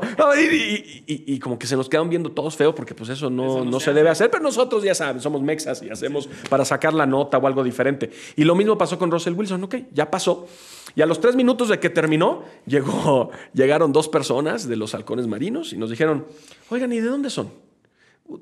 [1.08, 3.94] y, como que se nos quedan viendo todos feo porque pues eso no, no, se,
[3.94, 7.38] debe hacer, pero nosotros nosotros ya saben, somos mexas y hacemos para sacar la nota
[7.38, 8.12] o algo diferente.
[8.36, 10.48] Y lo mismo pasó con Russell Wilson, ok, ya pasó.
[10.96, 15.28] Y a los tres minutos de que terminó, llegó, llegaron dos personas de los halcones
[15.28, 16.26] marinos y nos dijeron,
[16.70, 17.52] oigan, ¿y de dónde son?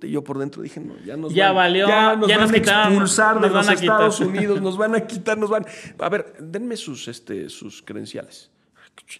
[0.04, 2.58] Y yo por dentro dije, no, ya nos ya van, valió, ya nos van a
[2.58, 5.66] expulsar de los Estados Unidos, nos van a quitar, nos van...
[5.98, 8.52] A ver, denme sus, este, sus credenciales.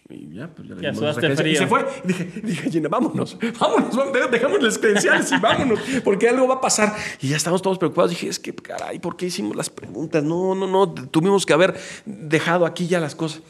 [0.08, 1.86] Y ya, pues ya, Y se fue.
[2.04, 6.60] Y dije, dije Gina, vámonos, vámonos, dejamos las credenciales y vámonos, porque algo va a
[6.60, 6.94] pasar.
[7.20, 8.10] Y ya estamos todos preocupados.
[8.10, 10.22] Dije, es que, caray, ¿por qué hicimos las preguntas?
[10.22, 13.42] No, no, no, tuvimos que haber dejado aquí ya las cosas.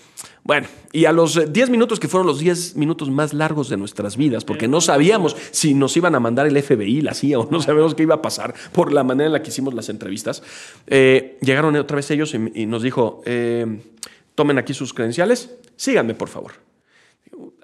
[0.43, 3.77] Bueno, y a los 10 eh, minutos, que fueron los 10 minutos más largos de
[3.77, 7.49] nuestras vidas, porque no sabíamos si nos iban a mandar el FBI, la CIA, o
[7.51, 10.43] no sabemos qué iba a pasar por la manera en la que hicimos las entrevistas,
[10.87, 13.81] eh, llegaron otra vez ellos y, nos dijo, eh,
[14.35, 16.53] tomen aquí sus credenciales síganme por favor.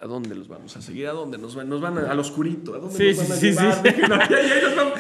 [0.00, 1.09] ¿A dónde los vamos a seguir?
[1.09, 1.68] ¿A dónde nos van?
[1.68, 2.74] Nos van al oscurito.
[2.74, 3.83] ¿A dónde nos van a sí, llevar?
[3.83, 3.94] Sí,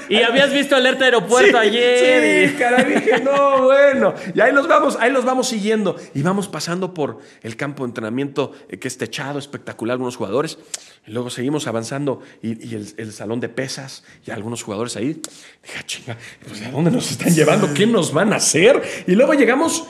[0.14, 2.50] y habías visto alerta aeropuerto ayer.
[2.50, 4.14] Sí, caray, dije, no, bueno.
[4.34, 5.96] Y ahí los vamos, ahí los vamos siguiendo.
[6.14, 10.58] Y vamos pasando por el campo de entrenamiento eh, que es techado, espectacular, algunos jugadores.
[11.06, 15.20] Y luego seguimos avanzando y, el, salón de pesas y algunos jugadores ahí.
[15.62, 17.72] Dije, ah, chinga, pues, ¿a dónde nos están llevando?
[17.72, 18.82] ¿Qué nos van a hacer?
[19.06, 19.86] Y luego llegamos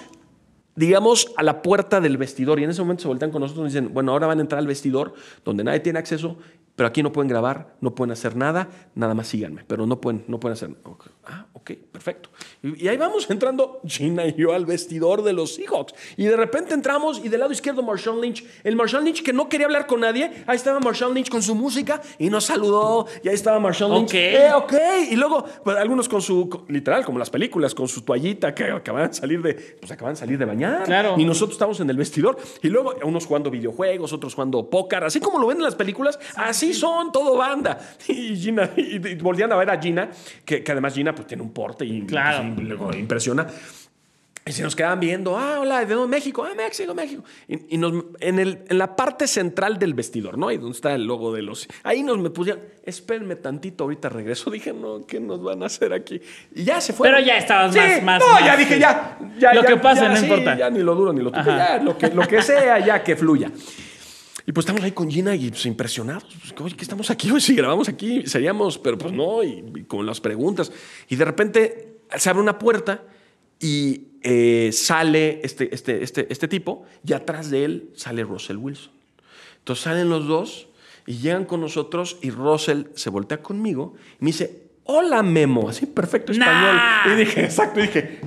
[0.76, 2.60] digamos, a la puerta del vestidor.
[2.60, 4.60] Y en ese momento se voltean con nosotros y dicen, bueno, ahora van a entrar
[4.60, 6.36] al vestidor donde nadie tiene acceso,
[6.76, 10.24] pero aquí no pueden grabar, no pueden hacer nada, nada más síganme, pero no pueden,
[10.28, 10.70] no pueden hacer.
[11.24, 11.72] Ah, ok.
[11.96, 12.28] Perfecto.
[12.62, 15.94] Y, ahí vamos entrando Gina y yo al vestidor de los Seahawks.
[16.18, 18.44] Y de repente entramos y del lado izquierdo Marshall Lynch.
[18.64, 20.30] El Marshall Lynch que no quería hablar con nadie.
[20.46, 23.06] Ahí estaba Marshall Lynch con su música y nos saludó.
[23.24, 24.10] Y ahí estaba Marshall Lynch.
[24.10, 24.14] Ok.
[24.14, 24.74] Eh, ok.
[25.10, 29.08] Y luego, pues, algunos con su, literal, como las películas, con su toallita que acaban
[29.08, 30.82] de salir de, pues acaban de salir de bañar.
[30.84, 31.14] Claro.
[31.16, 32.36] Y nosotros estamos en el vestidor.
[32.62, 35.02] Y luego unos jugando videojuegos, otros jugando póker.
[35.02, 37.78] Así como lo ven en las películas, así son, todo banda.
[38.08, 40.10] Y Gina, y, y volvían a ver a Gina,
[40.44, 42.54] que, que además Gina pues tiene un porte y Claro.
[42.56, 43.46] pues, impresiona.
[44.48, 45.96] Y se nos quedaban viendo, ah, hola, ¿de?
[46.06, 47.24] México, ah, México, México.
[47.48, 50.46] Y, y nos, en, el, en la parte central del vestidor, ¿no?
[50.46, 51.66] Ahí donde está el logo de los...
[51.82, 54.48] Ahí nos me pusieron, espérenme tantito, ahorita regreso.
[54.52, 56.20] Dije, no, ¿qué nos van a hacer aquí?
[56.54, 57.08] Y ya se fue.
[57.08, 58.80] Pero ya estabas más- más- No, ya más, dije, sí.
[58.80, 59.52] ya, ya.
[59.52, 60.56] Lo ya, que pase, ya, no sí, importa.
[60.56, 61.56] Ya ni lo duro ni lo Ajá.
[61.78, 63.50] ya, lo que, lo que sea, ya que fluya.
[64.46, 66.24] Y pues estamos ahí con Gina y pues impresionados.
[66.24, 67.30] Pues, Oye, ¿qué estamos aquí?
[67.30, 70.70] Hoy si grabamos aquí seríamos, pero pues no, y, y con las preguntas.
[71.08, 73.02] Y de repente se abre una puerta
[73.60, 78.92] y eh, sale este, este, este, este tipo y atrás de él sale Russell Wilson.
[79.58, 80.68] Entonces salen los dos
[81.06, 85.86] y llegan con nosotros y Russell se voltea conmigo y me dice, hola Memo, así
[85.86, 86.76] perfecto español.
[86.76, 87.12] Nah.
[87.12, 88.20] Y dije, exacto, y dije,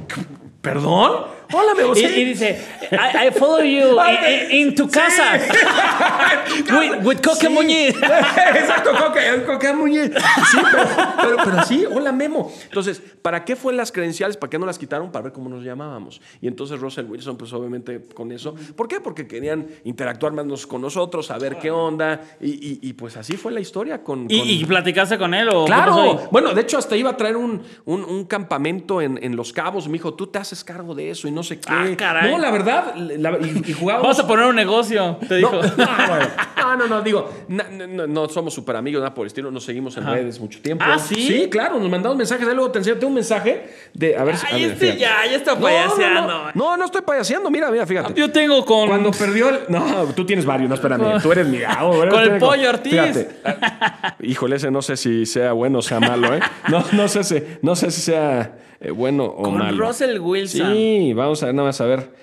[0.62, 1.26] ¿perdón?
[1.52, 1.94] Hola Memo.
[1.94, 2.06] Y, sí".
[2.06, 3.98] y dice, I, I follow you
[4.52, 5.40] in, in- tu casa.
[6.80, 7.50] with, with Coque Sí.
[7.50, 7.96] Muñiz.
[8.56, 10.12] Exacto, Coque, Coque Muñiz.
[10.52, 10.84] Sí, pero,
[11.22, 12.52] pero, pero sí, hola Memo.
[12.66, 14.38] Entonces, ¿para qué fue las credenciales?
[14.38, 15.12] ¿Para qué no las quitaron?
[15.12, 16.22] Para ver cómo nos llamábamos.
[16.42, 18.56] Y entonces Russell Wilson, pues obviamente con eso.
[18.76, 19.00] ¿Por qué?
[19.00, 22.22] Porque querían interactuar más con nosotros, saber qué onda.
[22.40, 24.26] Y, y- y, pues así fue la historia con...
[24.30, 26.28] ¿Y, con- y platicaste con él o Claro.
[26.32, 29.88] Bueno, de hecho, hasta iba a traer un, un- un campamento en, en Los Cabos.
[29.88, 31.68] Me dijo, tú te haces cargo de eso y no sé qué.
[31.70, 32.32] Ah, caray.
[32.32, 34.08] No, la verdad, la- y, y jugábamos.
[34.08, 35.52] Vamos a poner un negocio, te dijo.
[35.52, 36.28] No, no, bueno.
[36.58, 39.64] no, no, no, digo, no, no, no somos súper amigos, nada por el estilo, nos
[39.64, 40.84] seguimos en redes mucho tiempo.
[40.88, 41.16] Ah, ¿sí?
[41.16, 44.38] Sí, claro, nos mandamos mensajes, ahí luego te enseño, tengo un mensaje de, a ver
[44.38, 44.46] si...
[44.46, 45.00] a Ay, ver, este fíjate.
[45.00, 46.22] ya, ya está No, payaseando.
[46.28, 48.14] No, no, no, no estoy payaseando, mira, mira, fíjate.
[48.14, 48.88] Yo tengo con.
[48.88, 49.60] Cuando perdió el...
[49.70, 51.60] No, tú tienes varios, no, espérame, tú eres mi...
[51.64, 52.92] ah, bueno, Con el tengo- Pollo Ortiz.
[52.92, 53.30] Fíjate.
[53.46, 56.40] Ah, Híjole, ese no sé si sea bueno o sea malo, ¿eh?
[56.70, 59.88] No, no sé si, no sé si sea eh, bueno o Con malo.
[59.88, 60.74] Russell Wilson.
[60.74, 62.14] Sí, vamos a ver, nada más a ver.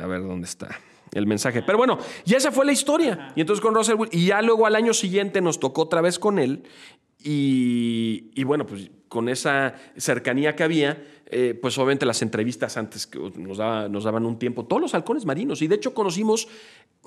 [0.00, 0.68] A ver dónde está
[1.12, 1.62] el mensaje.
[1.62, 3.32] Pero bueno, ya esa fue la historia.
[3.36, 4.18] Y entonces con Russell Wilson.
[4.18, 6.64] Y ya luego al año siguiente nos tocó otra vez con él.
[7.18, 13.06] Y, y bueno, pues con esa cercanía que había, eh, pues obviamente las entrevistas antes
[13.06, 15.62] que nos, daba- nos daban un tiempo, todos los halcones marinos.
[15.62, 16.48] Y de hecho conocimos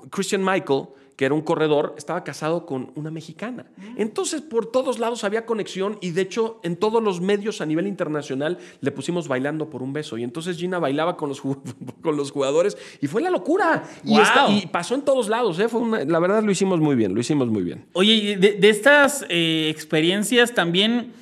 [0.08, 0.84] Christian Michael,
[1.16, 3.66] que era un corredor, estaba casado con una mexicana.
[3.96, 7.86] Entonces por todos lados había conexión y de hecho en todos los medios a nivel
[7.88, 10.16] internacional le pusimos bailando por un beso.
[10.16, 11.42] Y entonces Gina bailaba con los,
[12.02, 13.82] con los jugadores y fue la locura.
[14.02, 14.20] Y, ¡Wow!
[14.22, 15.58] esta- y pasó en todos lados.
[15.58, 15.68] ¿eh?
[15.68, 17.84] Fue una- la verdad lo hicimos muy bien, lo hicimos muy bien.
[17.92, 21.12] Oye, de estas eh, experiencias también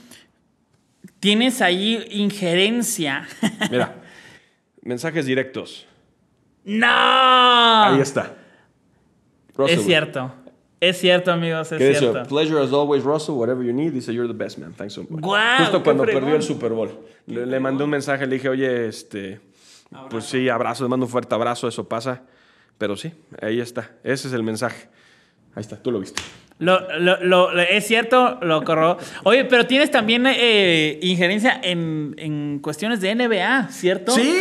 [1.20, 3.26] tienes ahí injerencia.
[3.70, 3.94] Mira,
[4.82, 5.86] mensajes directos.
[6.64, 6.86] ¡No!
[6.86, 8.34] Ahí está.
[9.54, 9.78] Russell.
[9.78, 10.32] Es cierto.
[10.78, 12.00] Es cierto, amigos, es ¿Qué dice?
[12.00, 12.28] cierto.
[12.28, 13.34] Pleasure as always, Russell.
[13.36, 13.92] Whatever you need.
[13.92, 14.72] Dice, you're the best man.
[14.74, 15.22] Thanks so much.
[15.22, 16.22] Guau, Justo cuando fregón.
[16.22, 16.90] perdió el Super Bowl.
[17.26, 19.40] Le, le mandé un mensaje, le dije, oye, este.
[20.10, 22.22] Pues sí, abrazo, le mando un fuerte abrazo, eso pasa.
[22.76, 23.92] Pero sí, ahí está.
[24.04, 24.88] Ese es el mensaje.
[25.54, 26.20] Ahí está, tú lo viste.
[26.58, 26.80] Lo,
[27.20, 28.96] lo- es cierto, lo corro.
[29.24, 34.12] Oye, pero tienes también eh, injerencia en, en cuestiones de NBA, ¿cierto?
[34.12, 34.32] Sí,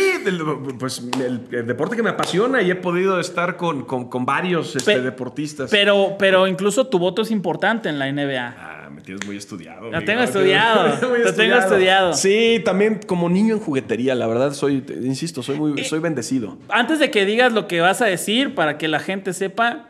[0.78, 4.74] pues el, el deporte que me apasiona y he podido estar con, con- con varios
[4.76, 5.70] este, Pe- deportistas.
[5.70, 8.54] Pero, pero incluso tu voto es importante en la NBA.
[8.58, 9.82] Ah, me tienes muy estudiado.
[9.90, 10.04] Lo amigo.
[10.06, 10.88] tengo estudiado,
[11.22, 12.14] lo tengo estudiado.
[12.14, 16.56] Sí, también como niño en juguetería, la verdad soy, insisto, soy muy, soy bendecido.
[16.70, 19.88] Antes de que digas lo que vas a decir, para que la gente sepa,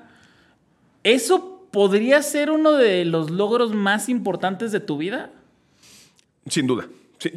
[1.05, 5.31] ¿eso podría ser uno de los logros más importantes de tu vida?
[6.49, 6.89] Sin duda.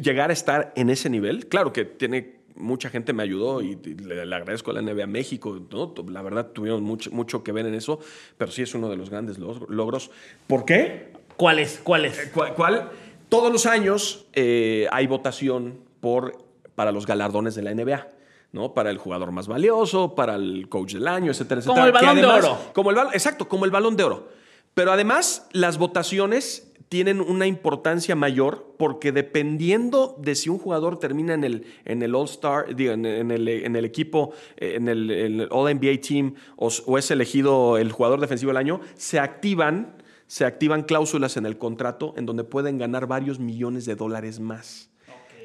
[0.02, 4.24] Llegar a estar en ese nivel, claro que tiene mucha gente me ayudó y, le,
[4.24, 5.92] le agradezco a la NBA México, ¿no?
[6.10, 8.00] la verdad tuvieron mucho, mucho que ver en eso,
[8.38, 10.10] pero sí es uno de los grandes log- logros.
[10.46, 11.12] ¿Por qué?
[11.36, 11.78] ¿Cuál es?
[11.84, 12.30] ¿Cuál es?
[12.32, 12.54] ¿Cuál?
[12.54, 12.90] cuál?
[13.28, 16.38] Todos los años eh, hay votación por,
[16.74, 18.08] para los galardones de la NBA.
[18.52, 18.74] ¿No?
[18.74, 21.98] Para el jugador más valioso, para el coach del año, etcétera, Como etcétera.
[22.10, 22.58] el Que Balón de Oro.
[22.72, 24.28] Como el, exacto, como el balón de oro.
[24.74, 31.34] Pero además, las votaciones tienen una importancia mayor porque dependiendo de si un jugador termina
[31.34, 35.48] en el, en el All-Star, digo, en, en el, en el equipo, en el, el
[35.52, 40.82] All-NBA Team o, o es elegido el jugador defensivo del año, se activan, se activan
[40.82, 44.89] cláusulas en el contrato en donde pueden ganar varios millones de dólares más.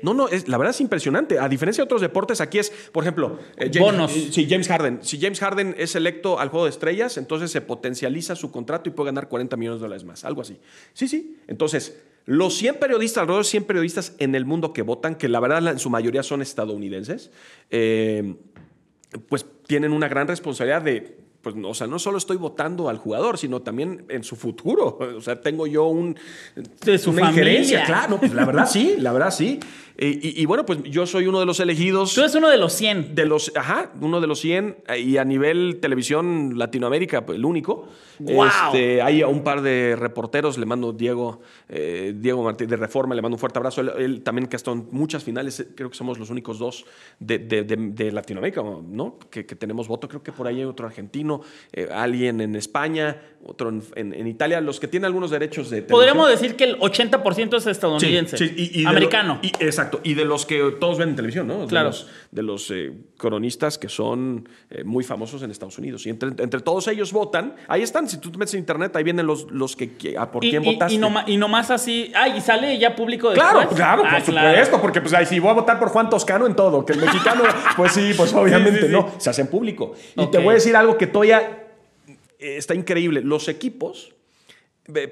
[0.06, 1.40] No, no, es, la verdad es impresionante.
[1.40, 4.16] A diferencia de otros deportes, aquí es, por ejemplo, eh, James, Bonos.
[4.16, 5.00] eh, sí, James Harden.
[5.02, 8.94] Si James Harden es electo al juego de estrellas, entonces se potencializa su contrato y
[8.94, 10.60] puede ganar 40 millones de dólares más, algo así.
[10.94, 11.38] Sí, sí.
[11.48, 15.40] Entonces, Los 100 periodistas, alrededor de 100 periodistas en el mundo que votan, que la
[15.40, 17.30] verdad en su mayoría son estadounidenses,
[17.70, 18.36] eh,
[19.30, 23.38] pues tienen una gran responsabilidad de pues, o sea, no solo estoy votando al jugador,
[23.38, 24.98] sino también en su futuro.
[25.16, 26.18] O sea, tengo yo un,
[26.84, 27.86] de su una familia.
[27.86, 29.60] claro, pues la verdad sí, la verdad sí.
[29.98, 32.14] Y, bueno, pues yo soy uno de los elegidos.
[32.14, 33.16] Tú eres uno de los 100.
[33.16, 34.84] De los, ajá, uno de los 100.
[34.98, 37.88] Y a nivel televisión Latinoamérica, pues, el único.
[38.20, 38.46] Wow.
[38.46, 43.22] Este, hay un par de reporteros, le mando Diego, eh, Diego Martínez de Reforma, le
[43.22, 43.82] mando un fuerte abrazo.
[43.82, 46.86] Él, también que ha estado en muchas finales, creo que somos los únicos dos
[47.20, 49.18] de, de, Latinoamérica, ¿no?
[49.30, 50.10] Que, que, tenemos voto.
[50.10, 51.35] Creo que por ahí hay otro argentino,
[51.74, 53.18] eh, alguien en España,
[53.48, 57.68] otro en, Italia, los que tienen algunos derechos de Podríamos decir que el 80% es
[57.68, 59.40] estadounidense, y, americano.
[59.60, 61.68] exacto, y de los que todos ven en televisión, ¿no?
[61.68, 61.92] Claro.
[62.32, 66.06] De los, eh, cronistas que son eh, muy famosos en Estados Unidos.
[66.06, 69.04] Y entre, entre, todos ellos votan, ahí están, si tú te metes en internet, ahí
[69.04, 70.96] vienen los, los que, a por quién votaste.
[70.96, 73.52] Y, no, más así, ay, y sale ya público después.
[73.52, 76.48] Claro, claro, por ah, supuesto, porque pues ahí si voy a votar por Juan Toscano
[76.48, 77.44] en todo, que el mexicano,
[77.78, 79.94] pues sí, pues obviamente no, se hacen público.
[80.16, 83.22] Y te voy a decir algo que eh, está increíble.
[83.22, 84.14] Los equipos,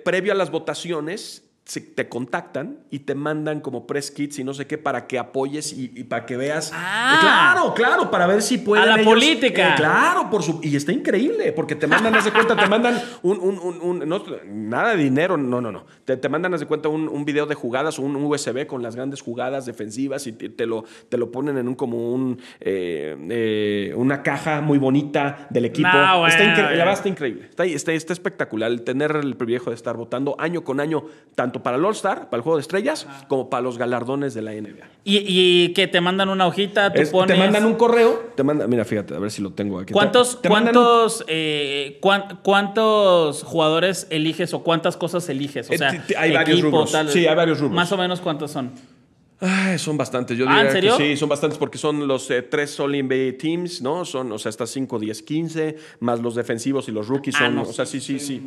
[0.04, 4.68] previo a las votaciones, te contactan y te mandan como press kits y no sé
[4.68, 6.72] qué para que apoyes y, para que veas.
[6.74, 7.18] Ah.
[7.22, 8.88] claro, claro, para ver si pueden.
[8.88, 9.74] A la política.
[9.74, 13.02] Eh, claro, por su, y está increíble porque te mandan, haz de cuenta, te mandan
[13.22, 13.40] un.
[13.40, 15.86] un, no, nada de dinero, no, no, no.
[16.04, 19.22] Te, te mandan, haz de cuenta, un, video de jugadas, un USB con las grandes
[19.22, 22.40] jugadas defensivas y te, lo, te lo ponen en un como un.
[22.60, 25.88] Eh, eh, una caja muy bonita del equipo.
[26.28, 26.76] está increíble.
[26.76, 27.46] La verdad está increíble.
[27.50, 31.06] Está, está, está espectacular el tener el privilegio de estar votando año con año,
[31.36, 34.52] tanto para el All-Star, para el Juego de Estrellas, como para los galardones de la
[34.54, 34.88] NBA.
[35.04, 37.36] Y, que te mandan una hojita, tú pones...
[37.36, 39.94] Te mandan un correo, te mandan, mira, fíjate, a ver si lo tengo aquí.
[39.94, 42.00] ¿Cuántos, cuántos, eh,
[42.42, 45.70] cuántos jugadores eliges o cuántas cosas eliges?
[45.70, 46.96] O eh, sea, hay varios rubros.
[47.10, 47.76] sí, hay varios rubros.
[47.76, 48.72] Más o menos cuántos son.
[49.46, 50.38] Ay, son bastantes.
[50.38, 50.96] Yo ah, ¿en serio?
[50.96, 54.06] sí, son bastantes porque son los eh, tres All NBA Teams, ¿no?
[54.06, 57.58] Son, o sea, hasta 5, 10, 15, más los defensivos y los rookies ah, son,
[57.58, 58.42] o sea, sí, sí, sí.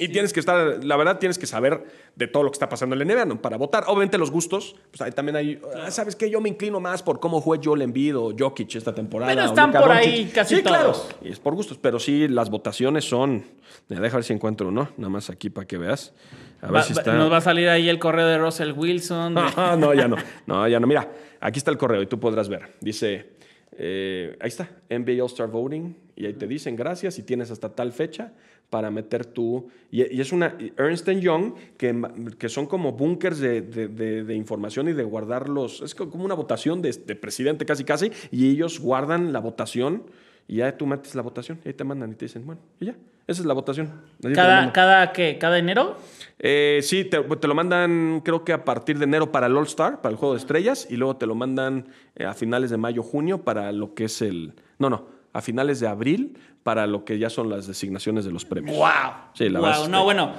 [0.00, 1.84] Y tienes que estar, la verdad, tienes que saber
[2.16, 3.42] de todo lo que está pasando en la NBA ¿no?
[3.42, 3.84] para votar.
[3.86, 6.30] Obviamente los gustos, pues ahí también hay, ah, ¿sabes qué?
[6.30, 9.30] Yo me inclino más por cómo juega Joel Embiid o Jokic esta temporada.
[9.30, 10.76] Pero están por ahí casi sí, todos.
[10.76, 11.18] claro.
[11.22, 13.44] Y es por gustos, pero sí, las votaciones son,
[13.90, 16.14] déjame ver si encuentro uno, nada más aquí para que veas.
[16.62, 17.12] A ver si está...
[17.12, 19.34] Nos va a salir ahí el correo de Russell Wilson.
[19.36, 20.16] Ah, no, ya no.
[20.46, 20.86] No, ya no.
[20.86, 22.72] Mira, aquí está el correo y tú podrás ver.
[22.80, 23.32] Dice,
[23.72, 25.94] eh, ahí está, NBA All-Star Voting.
[26.16, 28.32] Y ahí te dicen gracias y tienes hasta tal fecha
[28.70, 29.68] para meter tú.
[29.90, 32.00] Y, es una Ernst Young, que,
[32.38, 35.82] que son como búnkers de, de, información y de guardarlos.
[35.82, 40.04] Es como una votación de, presidente casi casi, y ellos guardan la votación
[40.48, 42.86] y ya tú metes la votación y ahí te mandan y te dicen, bueno, y
[42.86, 42.94] ya.
[43.26, 43.92] Esa es la votación.
[44.34, 45.38] ¿Cada, cada, qué?
[45.38, 45.96] ¿Cada enero?
[46.40, 49.66] Eh, sí, te, te, lo mandan creo que a partir de enero para el All
[49.66, 52.76] Star, para el Juego de Estrellas, y luego te lo mandan eh, a finales de
[52.76, 54.54] mayo, junio para lo que es el...
[54.80, 58.44] No, no, a finales de abril para lo que ya son las designaciones de los
[58.44, 58.76] premios.
[58.76, 59.12] ¡Wow!
[59.34, 59.88] Sí, la wow.
[59.88, 60.32] No, bueno.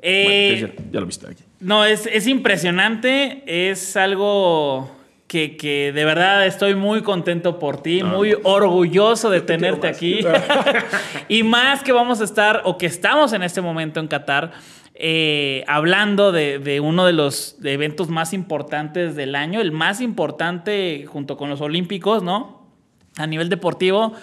[0.00, 1.44] Eh, ya, lo viste aquí.
[1.60, 3.42] No, es, es impresionante.
[3.46, 4.90] Es algo
[5.28, 10.20] que, que, de verdad estoy muy contento por ti, muy orgulloso de tenerte aquí.
[11.28, 14.52] y más que vamos a estar, o que estamos en este momento en Qatar,
[14.94, 21.06] eh, hablando de, de, uno de los eventos más importantes del año, el más importante
[21.06, 22.61] junto con los Olímpicos, ¿no?
[23.22, 24.14] A nivel deportivo,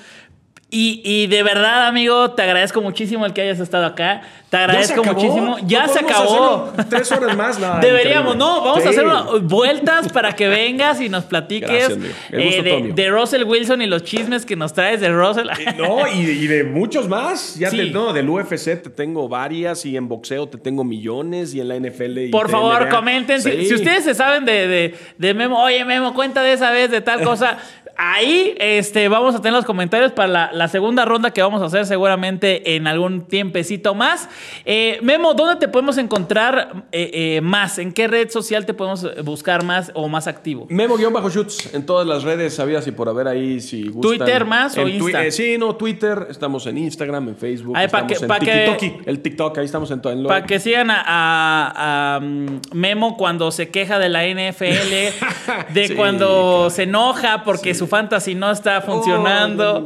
[0.72, 4.22] y, de verdad, amigo, te agradezco muchísimo el que hayas estado acá.
[4.50, 5.58] Te agradezco muchísimo.
[5.66, 6.72] Ya se acabó.
[6.88, 7.60] Tres horas más.
[7.82, 9.06] Deberíamos, no, vamos a hacer
[9.42, 11.98] vueltas para que vengas y nos platiques
[12.32, 15.48] eh, de, Russell Wilson y los chismes que nos traes de Russell.
[15.76, 17.56] no, y, de muchos más.
[17.56, 21.68] Ya no, del UFC te tengo varias y en boxeo te tengo millones y en
[21.68, 22.30] la NFL.
[22.32, 23.42] Por favor, comenten.
[23.42, 27.02] Si, ustedes se saben de, de, de Memo, oye, Memo, cuenta de esa vez, de
[27.02, 27.58] tal cosa
[28.00, 31.86] ahí este, vamos a tener los comentarios para la, segunda ronda que vamos a hacer
[31.86, 34.30] seguramente en algún tiempecito más.
[34.64, 37.78] Eh, Memo, ¿dónde te podemos encontrar eh, eh, más?
[37.78, 40.66] ¿En qué red social te podemos buscar más o más activo?
[40.70, 44.18] Memo-shoots en todas las redes sabidas y por haber ahí si gustan.
[44.18, 45.32] ¿Twitter más o Instagram?
[45.32, 46.28] sí, no, Twitter.
[46.30, 47.78] Estamos en Instagram, en Facebook.
[47.78, 49.08] estamos en TikTok.
[49.08, 50.14] El TikTok, ahí estamos en todo.
[50.14, 56.70] En para que sigan a, mm, Memo cuando se queja de la NFL, de cuando
[56.70, 59.86] se enoja porque su fantasy no está funcionando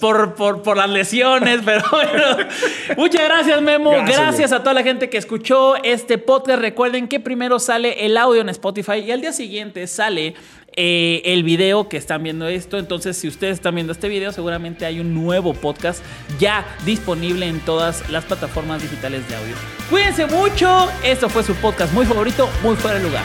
[0.00, 2.48] por, por, las lesiones, pero bueno.
[2.96, 3.90] Muchas gracias, Memo.
[4.06, 6.60] Gracias, a toda la gente que escuchó este podcast.
[6.60, 10.34] Recuerden que primero sale el audio en Spotify y al día siguiente sale
[10.76, 12.78] eh, el video que están viendo esto.
[12.78, 16.02] Entonces, si ustedes están viendo este video, seguramente hay un nuevo podcast
[16.38, 19.54] ya disponible en todas las plataformas digitales de audio.
[19.88, 20.88] Cuídense mucho.
[21.02, 23.24] Esto fue su podcast muy favorito, muy fuera de lugar.